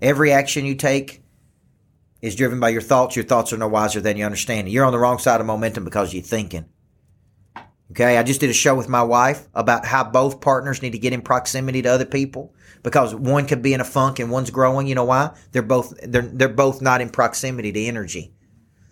Every 0.00 0.32
action 0.32 0.64
you 0.64 0.74
take 0.74 1.22
is 2.20 2.36
driven 2.36 2.60
by 2.60 2.68
your 2.68 2.82
thoughts. 2.82 3.16
Your 3.16 3.24
thoughts 3.24 3.52
are 3.52 3.58
no 3.58 3.68
wiser 3.68 4.00
than 4.00 4.16
your 4.16 4.26
understanding. 4.26 4.72
You're 4.72 4.84
on 4.84 4.92
the 4.92 4.98
wrong 4.98 5.18
side 5.18 5.40
of 5.40 5.46
momentum 5.46 5.84
because 5.84 6.14
you're 6.14 6.22
thinking. 6.22 6.66
Okay, 7.92 8.16
I 8.16 8.22
just 8.22 8.40
did 8.40 8.48
a 8.48 8.54
show 8.54 8.74
with 8.74 8.88
my 8.88 9.02
wife 9.02 9.48
about 9.54 9.84
how 9.84 10.02
both 10.02 10.40
partners 10.40 10.80
need 10.80 10.92
to 10.92 10.98
get 10.98 11.12
in 11.12 11.20
proximity 11.20 11.82
to 11.82 11.90
other 11.90 12.06
people 12.06 12.54
because 12.82 13.14
one 13.14 13.46
could 13.46 13.60
be 13.60 13.74
in 13.74 13.82
a 13.82 13.84
funk 13.84 14.18
and 14.18 14.30
one's 14.30 14.50
growing. 14.50 14.86
You 14.86 14.94
know 14.94 15.04
why? 15.04 15.36
They're 15.50 15.60
both 15.60 15.92
they're 16.02 16.22
they're 16.22 16.48
both 16.48 16.80
not 16.80 17.02
in 17.02 17.10
proximity 17.10 17.70
to 17.70 17.84
energy. 17.84 18.32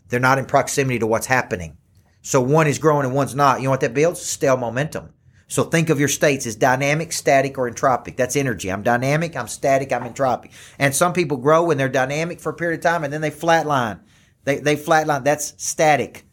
They're 0.09 0.21
not 0.21 0.37
in 0.37 0.45
proximity 0.45 0.99
to 0.99 1.07
what's 1.07 1.29
happening. 1.29 1.79
So 2.21 2.43
one 2.43 2.67
is 2.67 2.79
growing 2.79 3.07
and 3.07 3.15
one's 3.15 3.35
not. 3.35 3.61
You 3.61 3.65
know 3.65 3.71
what 3.71 3.81
that 3.81 3.95
builds? 3.95 4.21
Stale 4.21 4.59
momentum. 4.59 5.15
So 5.47 5.65
think 5.65 5.89
of 5.89 5.99
your 5.99 6.09
states 6.09 6.47
as 6.47 6.55
dynamic, 6.55 7.11
static, 7.11 7.57
or 7.57 7.71
entropic. 7.71 8.17
That's 8.17 8.37
energy. 8.37 8.71
I'm 8.71 8.83
dynamic, 8.83 9.35
I'm 9.35 9.49
static, 9.49 9.95
I'm 9.95 10.05
entropic. 10.05 10.51
And 10.79 10.95
some 10.95 11.15
people 11.15 11.39
grow 11.39 11.65
when 11.65 11.79
they're 11.79 11.89
dynamic 11.89 12.39
for 12.39 12.51
a 12.51 12.55
period 12.55 12.81
of 12.81 12.85
time 12.85 13.03
and 13.03 13.11
then 13.11 13.23
they 13.23 13.31
flatline. 13.31 14.01
They, 14.45 14.59
they 14.59 14.77
flatline. 14.77 15.25
That's 15.25 15.55
static. 15.57 16.27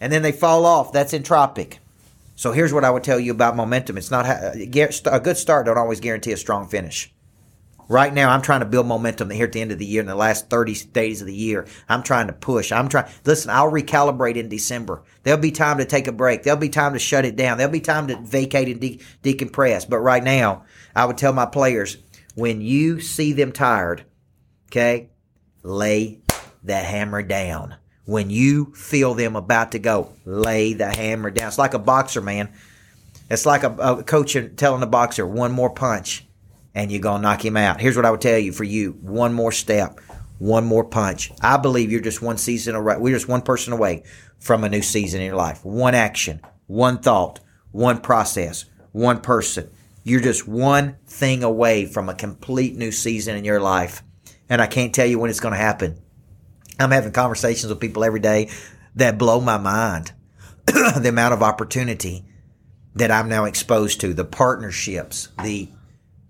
And 0.00 0.12
then 0.12 0.20
they 0.20 0.32
fall 0.32 0.66
off. 0.66 0.92
That's 0.92 1.14
entropic. 1.14 1.78
So 2.36 2.52
here's 2.52 2.72
what 2.72 2.84
I 2.84 2.90
would 2.90 3.04
tell 3.04 3.20
you 3.20 3.32
about 3.32 3.56
momentum. 3.56 3.96
It's 3.96 4.10
not 4.10 4.26
a 4.26 4.66
good 4.66 5.36
start 5.36 5.66
don't 5.66 5.78
always 5.78 6.00
guarantee 6.00 6.32
a 6.32 6.36
strong 6.36 6.68
finish. 6.68 7.12
Right 7.86 8.14
now, 8.14 8.30
I'm 8.30 8.40
trying 8.40 8.60
to 8.60 8.66
build 8.66 8.86
momentum 8.86 9.28
here 9.28 9.44
at 9.44 9.52
the 9.52 9.60
end 9.60 9.70
of 9.70 9.78
the 9.78 9.84
year 9.84 10.00
in 10.00 10.06
the 10.06 10.14
last 10.14 10.48
30 10.48 10.86
days 10.92 11.20
of 11.20 11.26
the 11.26 11.34
year. 11.34 11.66
I'm 11.86 12.02
trying 12.02 12.28
to 12.28 12.32
push. 12.32 12.72
I'm 12.72 12.88
trying. 12.88 13.10
Listen, 13.26 13.50
I'll 13.50 13.70
recalibrate 13.70 14.36
in 14.36 14.48
December. 14.48 15.02
There'll 15.22 15.40
be 15.40 15.50
time 15.50 15.78
to 15.78 15.84
take 15.84 16.06
a 16.06 16.12
break. 16.12 16.42
There'll 16.42 16.58
be 16.58 16.70
time 16.70 16.94
to 16.94 16.98
shut 16.98 17.26
it 17.26 17.36
down. 17.36 17.58
There'll 17.58 17.72
be 17.72 17.80
time 17.80 18.06
to 18.08 18.16
vacate 18.16 18.68
and 18.68 18.80
de- 18.80 19.00
decompress. 19.22 19.88
But 19.88 19.98
right 19.98 20.24
now, 20.24 20.64
I 20.96 21.04
would 21.04 21.18
tell 21.18 21.34
my 21.34 21.44
players 21.44 21.98
when 22.34 22.62
you 22.62 23.00
see 23.00 23.34
them 23.34 23.52
tired, 23.52 24.06
okay, 24.70 25.10
lay 25.62 26.20
the 26.62 26.76
hammer 26.76 27.22
down 27.22 27.76
when 28.06 28.30
you 28.30 28.66
feel 28.74 29.14
them 29.14 29.36
about 29.36 29.72
to 29.72 29.78
go, 29.78 30.12
lay 30.24 30.74
the 30.74 30.94
hammer 30.94 31.30
down. 31.30 31.48
It's 31.48 31.58
like 31.58 31.74
a 31.74 31.78
boxer, 31.78 32.20
man. 32.20 32.52
It's 33.30 33.46
like 33.46 33.62
a, 33.62 33.70
a 33.70 34.02
coach 34.04 34.36
telling 34.56 34.82
a 34.82 34.86
boxer, 34.86 35.26
one 35.26 35.52
more 35.52 35.70
punch, 35.70 36.26
and 36.74 36.92
you're 36.92 37.00
going 37.00 37.22
to 37.22 37.28
knock 37.28 37.44
him 37.44 37.56
out. 37.56 37.80
Here's 37.80 37.96
what 37.96 38.04
I 38.04 38.10
would 38.10 38.20
tell 38.20 38.38
you 38.38 38.52
for 38.52 38.64
you 38.64 38.92
one 39.00 39.32
more 39.32 39.52
step, 39.52 40.00
one 40.38 40.64
more 40.66 40.84
punch. 40.84 41.32
I 41.40 41.56
believe 41.56 41.90
you're 41.90 42.00
just 42.00 42.20
one 42.20 42.36
season 42.36 42.74
away. 42.74 42.96
We're 42.98 43.14
just 43.14 43.28
one 43.28 43.42
person 43.42 43.72
away 43.72 44.04
from 44.38 44.64
a 44.64 44.68
new 44.68 44.82
season 44.82 45.20
in 45.20 45.26
your 45.26 45.36
life. 45.36 45.64
One 45.64 45.94
action, 45.94 46.42
one 46.66 46.98
thought, 46.98 47.40
one 47.72 48.00
process, 48.00 48.66
one 48.92 49.20
person. 49.20 49.70
You're 50.02 50.20
just 50.20 50.46
one 50.46 50.96
thing 51.06 51.42
away 51.42 51.86
from 51.86 52.10
a 52.10 52.14
complete 52.14 52.76
new 52.76 52.92
season 52.92 53.36
in 53.36 53.44
your 53.44 53.60
life. 53.60 54.02
And 54.50 54.60
I 54.60 54.66
can't 54.66 54.94
tell 54.94 55.06
you 55.06 55.18
when 55.18 55.30
it's 55.30 55.40
going 55.40 55.54
to 55.54 55.58
happen. 55.58 55.98
I'm 56.78 56.90
having 56.90 57.12
conversations 57.12 57.70
with 57.70 57.80
people 57.80 58.04
every 58.04 58.20
day 58.20 58.50
that 58.96 59.18
blow 59.18 59.40
my 59.40 59.58
mind. 59.58 60.12
the 60.66 61.08
amount 61.08 61.34
of 61.34 61.42
opportunity 61.42 62.24
that 62.94 63.10
I'm 63.10 63.28
now 63.28 63.44
exposed 63.44 64.00
to, 64.00 64.14
the 64.14 64.24
partnerships, 64.24 65.28
the 65.42 65.68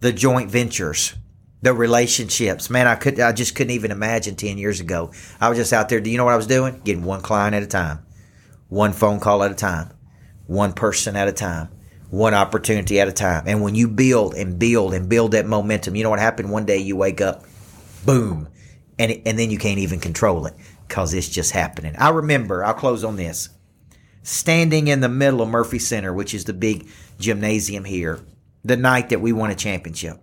the 0.00 0.12
joint 0.12 0.50
ventures, 0.50 1.14
the 1.62 1.72
relationships. 1.72 2.68
Man, 2.68 2.87
I 2.87 2.96
could 2.96 3.20
I 3.20 3.33
just 3.33 3.54
couldn't 3.54 3.72
even 3.72 3.90
imagine 3.90 4.35
10 4.35 4.59
years 4.59 4.80
ago. 4.80 5.12
I 5.40 5.48
was 5.48 5.59
just 5.59 5.72
out 5.72 5.88
there, 5.88 6.00
do 6.00 6.11
you 6.11 6.18
know 6.18 6.24
what 6.24 6.35
I 6.35 6.37
was 6.37 6.46
doing? 6.46 6.80
Getting 6.85 7.04
one 7.04 7.22
client 7.22 7.54
at 7.54 7.62
a 7.62 7.66
time. 7.66 8.04
One 8.68 8.92
phone 8.92 9.20
call 9.20 9.42
at 9.44 9.50
a 9.50 9.54
time. 9.54 9.92
One 10.46 10.72
person 10.72 11.16
at 11.16 11.28
a 11.28 11.33
time. 11.33 11.68
One 12.11 12.35
opportunity 12.35 13.00
at 13.00 13.09
a 13.09 13.12
time. 13.12 13.44
And 13.46 13.62
when 13.62 13.74
you 13.74 13.88
build 13.88 14.35
and 14.35 14.59
build 14.59 14.94
and 14.94 15.09
build 15.09 15.33
that 15.33 15.46
momentum, 15.46 15.96
you 15.96 16.02
know 16.02 16.11
what 16.11 16.18
happened? 16.18 16.50
One 16.50 16.66
day 16.66 16.78
you 16.78 16.96
wake 16.96 17.20
up, 17.20 17.44
boom, 18.04 18.48
and 18.98 19.22
and 19.26 19.38
then 19.38 19.50
you 19.50 19.59
can't 19.59 19.78
even 19.78 20.00
control 20.00 20.46
it 20.46 20.54
because 20.87 21.14
it's 21.14 21.28
just 21.28 21.52
happening. 21.52 21.94
I 21.98 22.11
remember. 22.11 22.64
I'll 22.64 22.74
close 22.74 23.04
on 23.04 23.16
this. 23.16 23.48
Standing 24.22 24.88
in 24.88 25.00
the 25.00 25.09
middle 25.09 25.42
of 25.42 25.48
Murphy 25.48 25.78
Center, 25.78 26.12
which 26.12 26.33
is 26.33 26.44
the 26.44 26.54
big 26.54 26.88
gymnasium 27.18 27.85
here, 27.85 28.20
the 28.64 28.76
night 28.76 29.11
that 29.11 29.20
we 29.20 29.33
won 29.33 29.50
a 29.50 29.54
championship, 29.54 30.18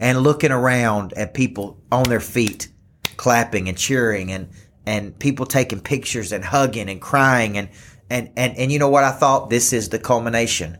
and 0.00 0.18
looking 0.18 0.50
around 0.50 1.12
at 1.12 1.34
people 1.34 1.80
on 1.92 2.04
their 2.04 2.20
feet, 2.20 2.68
clapping 3.16 3.68
and 3.68 3.78
cheering, 3.78 4.32
and 4.32 4.48
and 4.86 5.18
people 5.18 5.46
taking 5.46 5.80
pictures 5.80 6.32
and 6.32 6.44
hugging 6.44 6.88
and 6.88 7.00
crying 7.00 7.56
and 7.56 7.68
and 8.10 8.30
and 8.36 8.56
and 8.56 8.72
you 8.72 8.78
know 8.78 8.88
what 8.88 9.04
I 9.04 9.12
thought? 9.12 9.50
This 9.50 9.72
is 9.72 9.88
the 9.88 9.98
culmination 9.98 10.78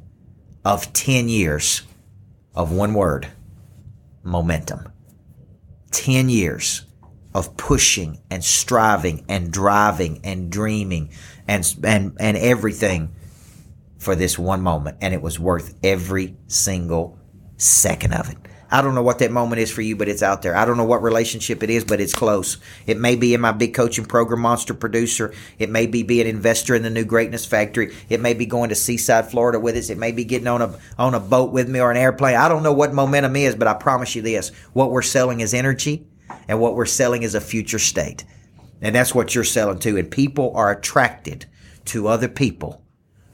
of 0.64 0.92
10 0.92 1.28
years 1.28 1.82
of 2.54 2.72
one 2.72 2.94
word 2.94 3.28
momentum. 4.22 4.90
10 6.04 6.28
years 6.28 6.84
of 7.32 7.56
pushing 7.56 8.20
and 8.30 8.44
striving 8.44 9.24
and 9.26 9.50
driving 9.50 10.20
and 10.22 10.52
dreaming 10.52 11.08
and, 11.48 11.74
and, 11.82 12.14
and 12.20 12.36
everything 12.36 13.10
for 13.98 14.14
this 14.14 14.38
one 14.38 14.60
moment. 14.60 14.98
And 15.00 15.14
it 15.14 15.22
was 15.22 15.40
worth 15.40 15.74
every 15.82 16.36
single 16.46 17.18
second 17.56 18.12
of 18.12 18.28
it. 18.28 18.36
I 18.74 18.82
don't 18.82 18.96
know 18.96 19.04
what 19.04 19.20
that 19.20 19.30
moment 19.30 19.60
is 19.60 19.70
for 19.70 19.82
you, 19.82 19.94
but 19.94 20.08
it's 20.08 20.20
out 20.20 20.42
there. 20.42 20.56
I 20.56 20.64
don't 20.64 20.76
know 20.76 20.84
what 20.84 21.00
relationship 21.00 21.62
it 21.62 21.70
is, 21.70 21.84
but 21.84 22.00
it's 22.00 22.12
close. 22.12 22.58
It 22.88 22.98
may 22.98 23.14
be 23.14 23.32
in 23.32 23.40
my 23.40 23.52
big 23.52 23.72
coaching 23.72 24.04
program, 24.04 24.40
Monster 24.40 24.74
Producer. 24.74 25.32
It 25.60 25.70
may 25.70 25.87
be 25.87 26.02
being 26.02 26.22
an 26.22 26.26
investor 26.26 26.74
in 26.74 26.82
the 26.82 26.90
new 26.90 27.04
Greatness 27.04 27.46
Factory. 27.46 27.94
It 28.08 28.20
may 28.20 28.34
be 28.34 28.46
going 28.46 28.70
to 28.70 28.74
Seaside, 28.74 29.30
Florida 29.30 29.60
with 29.60 29.76
us. 29.76 29.90
It 29.90 29.98
may 29.98 30.10
be 30.10 30.24
getting 30.24 30.48
on 30.48 30.60
a 30.60 30.76
on 30.98 31.14
a 31.14 31.20
boat 31.20 31.52
with 31.52 31.68
me 31.68 31.78
or 31.78 31.92
an 31.92 31.96
airplane. 31.96 32.34
I 32.34 32.48
don't 32.48 32.64
know 32.64 32.72
what 32.72 32.92
momentum 32.92 33.37
is, 33.37 33.54
but 33.54 33.68
I 33.68 33.74
promise 33.74 34.16
you 34.16 34.22
this: 34.22 34.48
what 34.72 34.90
we're 34.90 35.02
selling 35.02 35.38
is 35.38 35.54
energy, 35.54 36.08
and 36.48 36.58
what 36.58 36.74
we're 36.74 36.84
selling 36.84 37.22
is 37.22 37.37
a 37.37 37.40
future 37.40 37.78
state, 37.78 38.24
and 38.80 38.92
that's 38.92 39.14
what 39.14 39.37
you're 39.37 39.44
selling 39.44 39.78
too. 39.78 39.96
And 39.96 40.10
people 40.10 40.52
are 40.56 40.72
attracted 40.72 41.46
to 41.84 42.08
other 42.08 42.28
people 42.28 42.82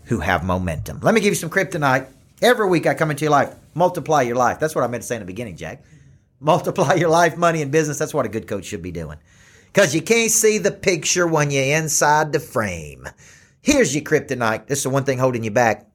who 0.05 0.21
have 0.21 0.45
momentum. 0.45 1.01
Let 1.01 1.15
me 1.15 1.23
give 1.23 1.31
you 1.31 1.37
some 1.37 1.49
kryptonite. 1.49 2.09
Every 2.43 2.69
week 2.69 2.87
I 2.87 2.93
come 2.93 3.11
into 3.11 3.25
your 3.25 3.33
life 3.33 3.55
multiply 3.75 4.23
your 4.23 4.37
life. 4.37 4.59
That's 4.59 4.75
what 4.75 4.85
I 4.85 4.87
meant 4.87 5.03
to 5.03 5.07
say 5.07 5.17
in 5.17 5.21
the 5.21 5.27
beginning, 5.27 5.57
Jack. 5.57 5.85
Multiply 6.41 6.95
your 6.95 7.11
life, 7.11 7.37
money, 7.37 7.63
and 7.63 7.71
business. 7.71 7.99
That's 7.99 8.15
what 8.15 8.27
a 8.27 8.31
good 8.31 8.47
coach 8.47 8.65
should 8.65 8.83
be 8.83 8.91
doing. 8.93 9.19
Because 9.67 9.95
you 9.95 10.03
can't 10.03 10.31
see 10.31 10.59
the 10.59 10.73
picture 10.73 11.27
when 11.27 11.51
you're 11.51 11.77
inside 11.77 12.33
the 12.33 12.41
frame. 12.41 13.07
Here's 13.63 13.95
your 13.95 14.05
kryptonite. 14.05 14.67
This 14.67 14.79
is 14.79 14.85
the 14.85 14.91
one 14.91 15.05
thing 15.05 15.19
holding 15.19 15.45
you 15.45 15.51
back. 15.51 15.87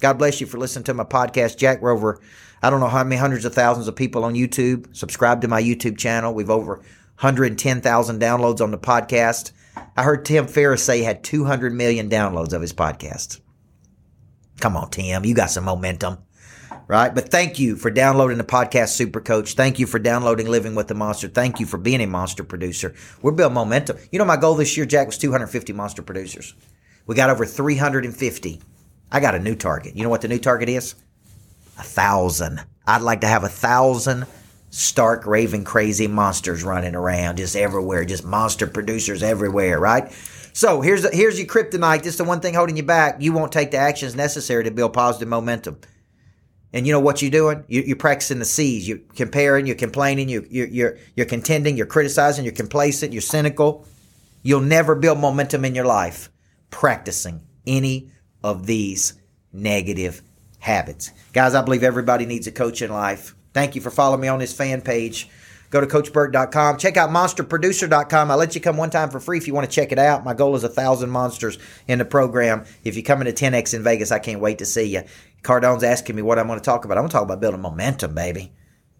God 0.00 0.18
bless 0.18 0.40
you 0.40 0.46
for 0.46 0.58
listening 0.58 0.84
to 0.84 0.94
my 0.94 1.04
podcast, 1.04 1.58
Jack 1.58 1.82
Rover. 1.82 2.20
I 2.62 2.70
don't 2.70 2.80
know 2.80 2.88
how 2.88 3.04
many 3.04 3.16
hundreds 3.16 3.44
of 3.44 3.54
thousands 3.54 3.88
of 3.88 3.96
people 3.96 4.24
on 4.24 4.34
YouTube 4.34 4.96
subscribe 4.96 5.42
to 5.42 5.48
my 5.48 5.62
YouTube 5.62 5.98
channel. 5.98 6.32
We've 6.32 6.50
over 6.50 6.76
110,000 6.76 8.20
downloads 8.20 8.62
on 8.62 8.70
the 8.70 8.78
podcast. 8.78 9.52
I 9.96 10.02
heard 10.02 10.24
Tim 10.24 10.46
Ferriss 10.46 10.82
say 10.82 10.98
he 10.98 11.04
had 11.04 11.22
200 11.22 11.72
million 11.72 12.08
downloads 12.08 12.54
of 12.54 12.62
his 12.62 12.72
podcast. 12.72 13.40
Come 14.60 14.76
on, 14.76 14.90
Tim. 14.90 15.24
You 15.24 15.34
got 15.34 15.50
some 15.50 15.64
momentum 15.64 16.18
right? 16.90 17.14
But 17.14 17.30
thank 17.30 17.60
you 17.60 17.76
for 17.76 17.88
downloading 17.88 18.36
the 18.36 18.42
podcast 18.42 18.88
Super 18.88 19.20
Coach. 19.20 19.54
Thank 19.54 19.78
you 19.78 19.86
for 19.86 20.00
downloading 20.00 20.48
Living 20.48 20.74
with 20.74 20.88
the 20.88 20.94
Monster. 20.94 21.28
Thank 21.28 21.60
you 21.60 21.66
for 21.66 21.78
being 21.78 22.00
a 22.00 22.06
monster 22.06 22.42
producer. 22.42 22.94
We're 23.22 23.30
building 23.30 23.54
momentum. 23.54 23.98
You 24.10 24.18
know, 24.18 24.24
my 24.24 24.36
goal 24.36 24.56
this 24.56 24.76
year, 24.76 24.86
Jack, 24.86 25.06
was 25.06 25.16
250 25.16 25.72
monster 25.72 26.02
producers. 26.02 26.52
We 27.06 27.14
got 27.14 27.30
over 27.30 27.46
350. 27.46 28.60
I 29.12 29.20
got 29.20 29.36
a 29.36 29.38
new 29.38 29.54
target. 29.54 29.94
You 29.94 30.02
know 30.02 30.08
what 30.08 30.20
the 30.20 30.26
new 30.26 30.40
target 30.40 30.68
is? 30.68 30.96
A 31.78 31.84
thousand. 31.84 32.60
I'd 32.88 33.02
like 33.02 33.20
to 33.20 33.28
have 33.28 33.44
a 33.44 33.48
thousand 33.48 34.26
stark, 34.70 35.26
raving, 35.26 35.62
crazy 35.62 36.08
monsters 36.08 36.64
running 36.64 36.96
around 36.96 37.36
just 37.36 37.54
everywhere, 37.54 38.04
just 38.04 38.24
monster 38.24 38.66
producers 38.66 39.22
everywhere, 39.22 39.78
right? 39.78 40.10
So 40.52 40.80
here's 40.80 41.08
here's 41.14 41.38
your 41.38 41.46
kryptonite. 41.46 41.98
This 41.98 42.14
is 42.14 42.18
the 42.18 42.24
one 42.24 42.40
thing 42.40 42.54
holding 42.54 42.76
you 42.76 42.82
back. 42.82 43.22
You 43.22 43.32
won't 43.32 43.52
take 43.52 43.70
the 43.70 43.76
actions 43.76 44.16
necessary 44.16 44.64
to 44.64 44.72
build 44.72 44.92
positive 44.92 45.28
momentum. 45.28 45.78
And 46.72 46.86
you 46.86 46.92
know 46.92 47.00
what 47.00 47.20
you're 47.20 47.30
doing? 47.30 47.64
You, 47.68 47.92
are 47.92 47.96
practicing 47.96 48.38
the 48.38 48.44
C's. 48.44 48.86
You're 48.86 49.00
comparing, 49.16 49.66
you're 49.66 49.76
complaining, 49.76 50.28
you, 50.28 50.46
you're, 50.48 50.68
you're, 50.68 50.98
you're 51.16 51.26
contending, 51.26 51.76
you're 51.76 51.86
criticizing, 51.86 52.44
you're 52.44 52.54
complacent, 52.54 53.12
you're 53.12 53.22
cynical. 53.22 53.86
You'll 54.42 54.60
never 54.60 54.94
build 54.94 55.18
momentum 55.18 55.64
in 55.64 55.74
your 55.74 55.84
life 55.84 56.30
practicing 56.70 57.40
any 57.66 58.12
of 58.42 58.66
these 58.66 59.14
negative 59.52 60.22
habits. 60.60 61.10
Guys, 61.32 61.54
I 61.54 61.62
believe 61.62 61.82
everybody 61.82 62.26
needs 62.26 62.46
a 62.46 62.52
coach 62.52 62.82
in 62.82 62.90
life. 62.90 63.34
Thank 63.52 63.74
you 63.74 63.80
for 63.80 63.90
following 63.90 64.20
me 64.20 64.28
on 64.28 64.38
this 64.38 64.54
fan 64.54 64.80
page. 64.80 65.28
Go 65.70 65.80
to 65.80 65.86
CoachBurt.com. 65.86 66.78
Check 66.78 66.96
out 66.96 67.10
MonsterProducer.com. 67.10 68.30
I'll 68.30 68.36
let 68.36 68.54
you 68.54 68.60
come 68.60 68.76
one 68.76 68.90
time 68.90 69.08
for 69.08 69.20
free 69.20 69.38
if 69.38 69.46
you 69.46 69.54
want 69.54 69.70
to 69.70 69.74
check 69.74 69.92
it 69.92 69.98
out. 69.98 70.24
My 70.24 70.34
goal 70.34 70.56
is 70.56 70.64
a 70.64 70.68
thousand 70.68 71.10
monsters 71.10 71.58
in 71.86 71.98
the 71.98 72.04
program. 72.04 72.64
If 72.82 72.96
you 72.96 73.04
come 73.04 73.22
into 73.22 73.32
10X 73.32 73.74
in 73.74 73.84
Vegas, 73.84 74.10
I 74.10 74.18
can't 74.18 74.40
wait 74.40 74.58
to 74.58 74.66
see 74.66 74.84
you. 74.84 75.04
Cardone's 75.42 75.84
asking 75.84 76.16
me 76.16 76.22
what 76.22 76.38
I'm 76.38 76.48
going 76.48 76.58
to 76.58 76.64
talk 76.64 76.84
about. 76.84 76.98
I'm 76.98 77.02
going 77.02 77.10
to 77.10 77.14
talk 77.14 77.22
about 77.22 77.40
building 77.40 77.60
momentum, 77.60 78.14
baby. 78.14 78.52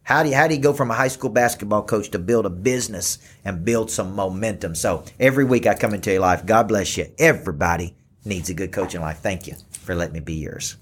How 0.03 0.23
do 0.23 0.31
you 0.31 0.35
how 0.35 0.49
do 0.49 0.55
you 0.55 0.61
go 0.61 0.73
from 0.73 0.91
a 0.91 0.95
high 0.95 1.09
school 1.09 1.31
basketball 1.31 1.83
coach 1.83 2.11
to 2.11 2.19
build 2.19 2.47
a 2.47 2.51
business 2.51 3.19
and 3.45 3.65
build 3.65 3.91
some 3.91 4.15
momentum? 4.15 4.75
So 4.75 5.05
every 5.19 5.45
week 5.45 5.67
I 5.67 5.75
come 5.75 5.93
into 5.93 6.11
your 6.11 6.21
life. 6.21 6.47
God 6.47 6.69
bless 6.69 6.97
you. 6.97 7.07
Everybody 7.19 7.95
needs 8.25 8.49
a 8.49 8.55
good 8.55 8.73
coach 8.73 8.95
in 8.95 9.03
life. 9.03 9.19
Thank 9.19 9.47
you 9.47 9.55
for 9.71 9.95
letting 9.95 10.15
me 10.15 10.21
be 10.21 10.35
yours. 10.35 10.77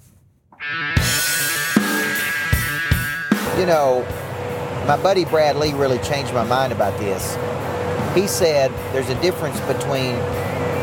You 3.59 3.67
know, 3.67 4.07
my 4.89 4.97
buddy 5.03 5.27
Brad 5.27 5.57
Lee 5.57 5.75
really 5.75 5.99
changed 5.99 6.33
my 6.33 6.45
mind 6.45 6.73
about 6.73 6.99
this. 6.99 7.37
He 8.15 8.27
said 8.27 8.73
there's 8.95 9.11
a 9.11 9.21
difference 9.21 9.61
between 9.61 10.17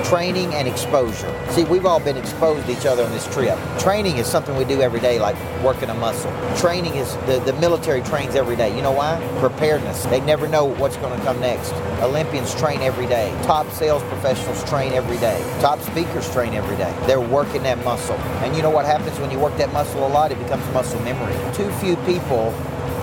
training 0.05 0.53
and 0.53 0.67
exposure. 0.67 1.33
See, 1.49 1.63
we've 1.63 1.87
all 1.87 1.99
been 1.99 2.15
exposed 2.15 2.67
to 2.67 2.71
each 2.71 2.85
other 2.85 3.03
on 3.03 3.09
this 3.09 3.25
trip. 3.33 3.57
Training 3.79 4.17
is 4.17 4.27
something 4.27 4.55
we 4.55 4.63
do 4.63 4.79
every 4.83 4.99
day, 4.99 5.17
like 5.17 5.35
working 5.63 5.89
a 5.89 5.95
muscle. 5.95 6.31
Training 6.55 6.93
is 6.93 7.15
the, 7.25 7.41
the 7.47 7.53
military 7.53 8.01
trains 8.01 8.35
every 8.35 8.55
day. 8.55 8.75
You 8.75 8.83
know 8.83 8.91
why? 8.91 9.19
Preparedness. 9.39 10.05
They 10.05 10.21
never 10.21 10.47
know 10.47 10.65
what's 10.65 10.97
going 10.97 11.17
to 11.17 11.25
come 11.25 11.39
next. 11.39 11.73
Olympians 12.03 12.53
train 12.53 12.81
every 12.81 13.07
day. 13.07 13.35
Top 13.41 13.67
sales 13.71 14.03
professionals 14.03 14.63
train 14.69 14.93
every 14.93 15.17
day. 15.17 15.41
Top 15.61 15.79
speakers 15.79 16.31
train 16.31 16.53
every 16.53 16.77
day. 16.77 16.95
They're 17.07 17.19
working 17.19 17.63
that 17.63 17.83
muscle. 17.83 18.17
And 18.43 18.55
you 18.55 18.61
know 18.61 18.69
what 18.69 18.85
happens 18.85 19.19
when 19.19 19.31
you 19.31 19.39
work 19.39 19.57
that 19.57 19.73
muscle 19.73 20.05
a 20.05 20.09
lot? 20.09 20.31
It 20.31 20.37
becomes 20.37 20.63
muscle 20.71 20.99
memory. 21.01 21.33
Too 21.55 21.71
few 21.79 21.95
people 22.05 22.53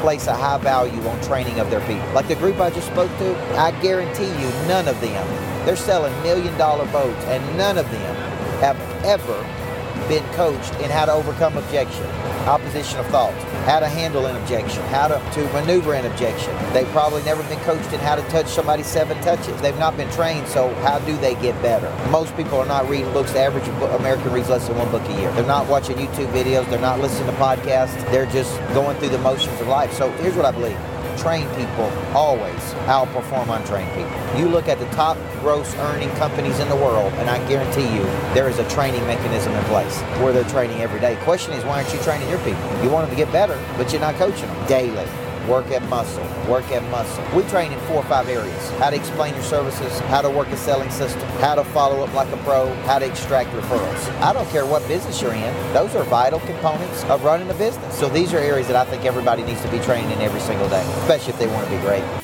place 0.03 0.27
a 0.27 0.35
high 0.35 0.59
value 0.59 1.01
on 1.09 1.21
training 1.23 1.61
of 1.61 1.71
their 1.71 1.81
people. 1.87 2.07
Like 2.13 2.27
the 2.27 2.35
group 2.35 2.59
I 2.61 2.71
just 2.71 2.89
spoke 2.89 3.11
to, 3.19 3.37
I 3.57 3.71
guarantee 3.81 4.27
you 4.27 4.49
none 4.67 4.89
of 4.89 5.01
them, 5.01 5.27
they're 5.65 5.77
selling 5.77 6.13
million 6.23 6.59
dollar 6.59 6.87
boats 6.91 7.25
and 7.27 7.57
none 7.57 7.79
of 7.79 7.89
them 7.91 8.17
have 8.61 8.77
ever 9.05 9.62
been 10.09 10.25
coached 10.35 10.75
in 10.81 10.91
how 10.91 11.05
to 11.05 11.13
overcome 11.13 11.57
objection, 11.57 12.05
opposition 12.47 12.99
of 12.99 13.07
thought, 13.07 13.33
how 13.67 13.81
to 13.81 13.89
handle 13.89 14.27
an 14.27 14.37
objection, 14.37 14.83
how 14.85 15.09
to, 15.09 15.15
to 15.33 15.53
maneuver 15.53 15.95
an 15.95 16.07
objection. 16.07 16.55
They've 16.73 16.89
probably 16.89 17.23
never 17.23 17.43
been 17.45 17.61
coached 17.61 17.93
in 17.93 18.01
how 18.01 18.15
to 18.15 18.23
touch 18.29 18.47
somebody 18.47 18.83
seven 18.83 19.21
touches. 19.23 19.61
They've 19.61 19.79
not 19.79 19.97
been 19.97 20.11
trained, 20.11 20.49
so 20.49 20.75
how 20.77 20.99
do 21.01 21.17
they 21.19 21.35
get 21.37 21.61
better? 21.63 21.91
Most 22.11 22.37
people 22.37 22.59
are 22.59 22.67
not 22.67 22.89
reading 22.89 23.13
books. 23.13 23.33
The 23.33 23.41
average 23.41 23.69
American 23.69 24.33
reads 24.33 24.49
less 24.49 24.67
than 24.69 24.77
one 24.77 24.91
book 24.91 25.03
a 25.09 25.21
year. 25.21 25.33
They're 25.33 25.47
not 25.47 25.69
watching 25.69 25.97
YouTube 25.97 26.33
videos. 26.33 26.69
They're 26.71 26.81
not 26.81 27.01
listening 27.01 27.29
to 27.29 27.37
podcasts. 27.37 27.95
They're 28.11 28.27
just 28.27 28.57
going 28.75 28.97
through 28.99 29.11
the 29.11 29.19
motions 29.19 29.61
of 29.61 29.69
life. 29.69 29.93
So 29.93 30.11
here's 30.13 30.37
what 30.37 30.47
I 30.47 30.51
believe 30.51 30.79
trained 31.23 31.49
people 31.57 31.85
always 32.15 32.61
outperform 32.91 33.57
untrained 33.57 33.89
people. 33.95 34.39
You 34.39 34.49
look 34.49 34.69
at 34.69 34.79
the 34.81 34.87
top 34.87 35.17
gross 35.41 35.73
earning 35.77 36.11
companies 36.17 36.59
in 36.59 36.69
the 36.69 36.77
world, 36.77 37.13
and 37.15 37.31
I 37.31 37.39
guarantee 37.49 37.87
you 37.95 38.03
there 38.35 38.49
is 38.49 38.59
a 38.59 38.69
training 38.69 39.07
mechanism 39.07 39.53
in 39.53 39.65
place 39.65 40.01
where 40.21 40.33
they're 40.33 40.43
training 40.45 40.81
every 40.81 40.99
day. 40.99 41.17
Question 41.23 41.53
is, 41.55 41.65
why 41.65 41.81
aren't 41.81 41.95
you 41.95 42.01
training 42.01 42.29
your 42.29 42.41
people? 42.41 42.63
You 42.83 42.91
want 42.91 43.07
them 43.07 43.17
to 43.17 43.25
get 43.25 43.33
better, 43.33 43.59
but 43.77 43.93
you're 43.93 44.01
not 44.01 44.17
coaching 44.17 44.47
them 44.49 44.67
daily 44.67 45.07
work 45.49 45.67
at 45.71 45.83
muscle, 45.89 46.25
work 46.51 46.71
at 46.71 46.83
muscle. 46.91 47.25
We 47.37 47.43
train 47.45 47.73
in 47.73 47.79
four 47.81 47.97
or 47.97 48.05
five 48.05 48.29
areas. 48.29 48.71
How 48.73 48.91
to 48.91 48.97
explain 48.97 49.35
your 49.35 49.43
services, 49.43 49.99
how 50.01 50.23
to 50.23 50.31
work 50.31 50.49
a 50.49 50.57
selling 50.57 50.91
system, 50.91 51.29
how 51.41 51.55
to 51.55 51.65
follow 51.65 52.03
up 52.03 52.13
like 52.15 52.33
a 52.33 52.37
pro, 52.39 52.73
how 52.83 52.99
to 52.99 53.07
extract 53.07 53.51
referrals. 53.51 54.21
I 54.21 54.33
don't 54.33 54.49
care 54.51 54.67
what 54.67 54.87
business 54.89 55.21
you're 55.21 55.35
in. 55.35 55.73
Those 55.73 55.95
are 55.95 56.05
vital 56.05 56.41
components 56.41 57.05
of 57.05 57.25
running 57.25 57.51
a 57.51 57.55
business. 57.55 57.99
So 57.99 58.09
these 58.09 58.33
are 58.35 58.39
areas 58.39 58.67
that 58.69 58.77
I 58.77 58.85
think 58.85 59.05
everybody 59.05 59.43
needs 59.43 59.63
to 59.63 59.71
be 59.71 59.79
trained 59.81 60.11
in 60.13 60.21
every 60.21 60.41
single 60.41 60.69
day, 60.69 60.83
especially 60.99 61.33
if 61.33 61.39
they 61.39 61.47
want 61.47 61.67
to 61.69 61.75
be 61.75 61.81
great. 61.83 62.22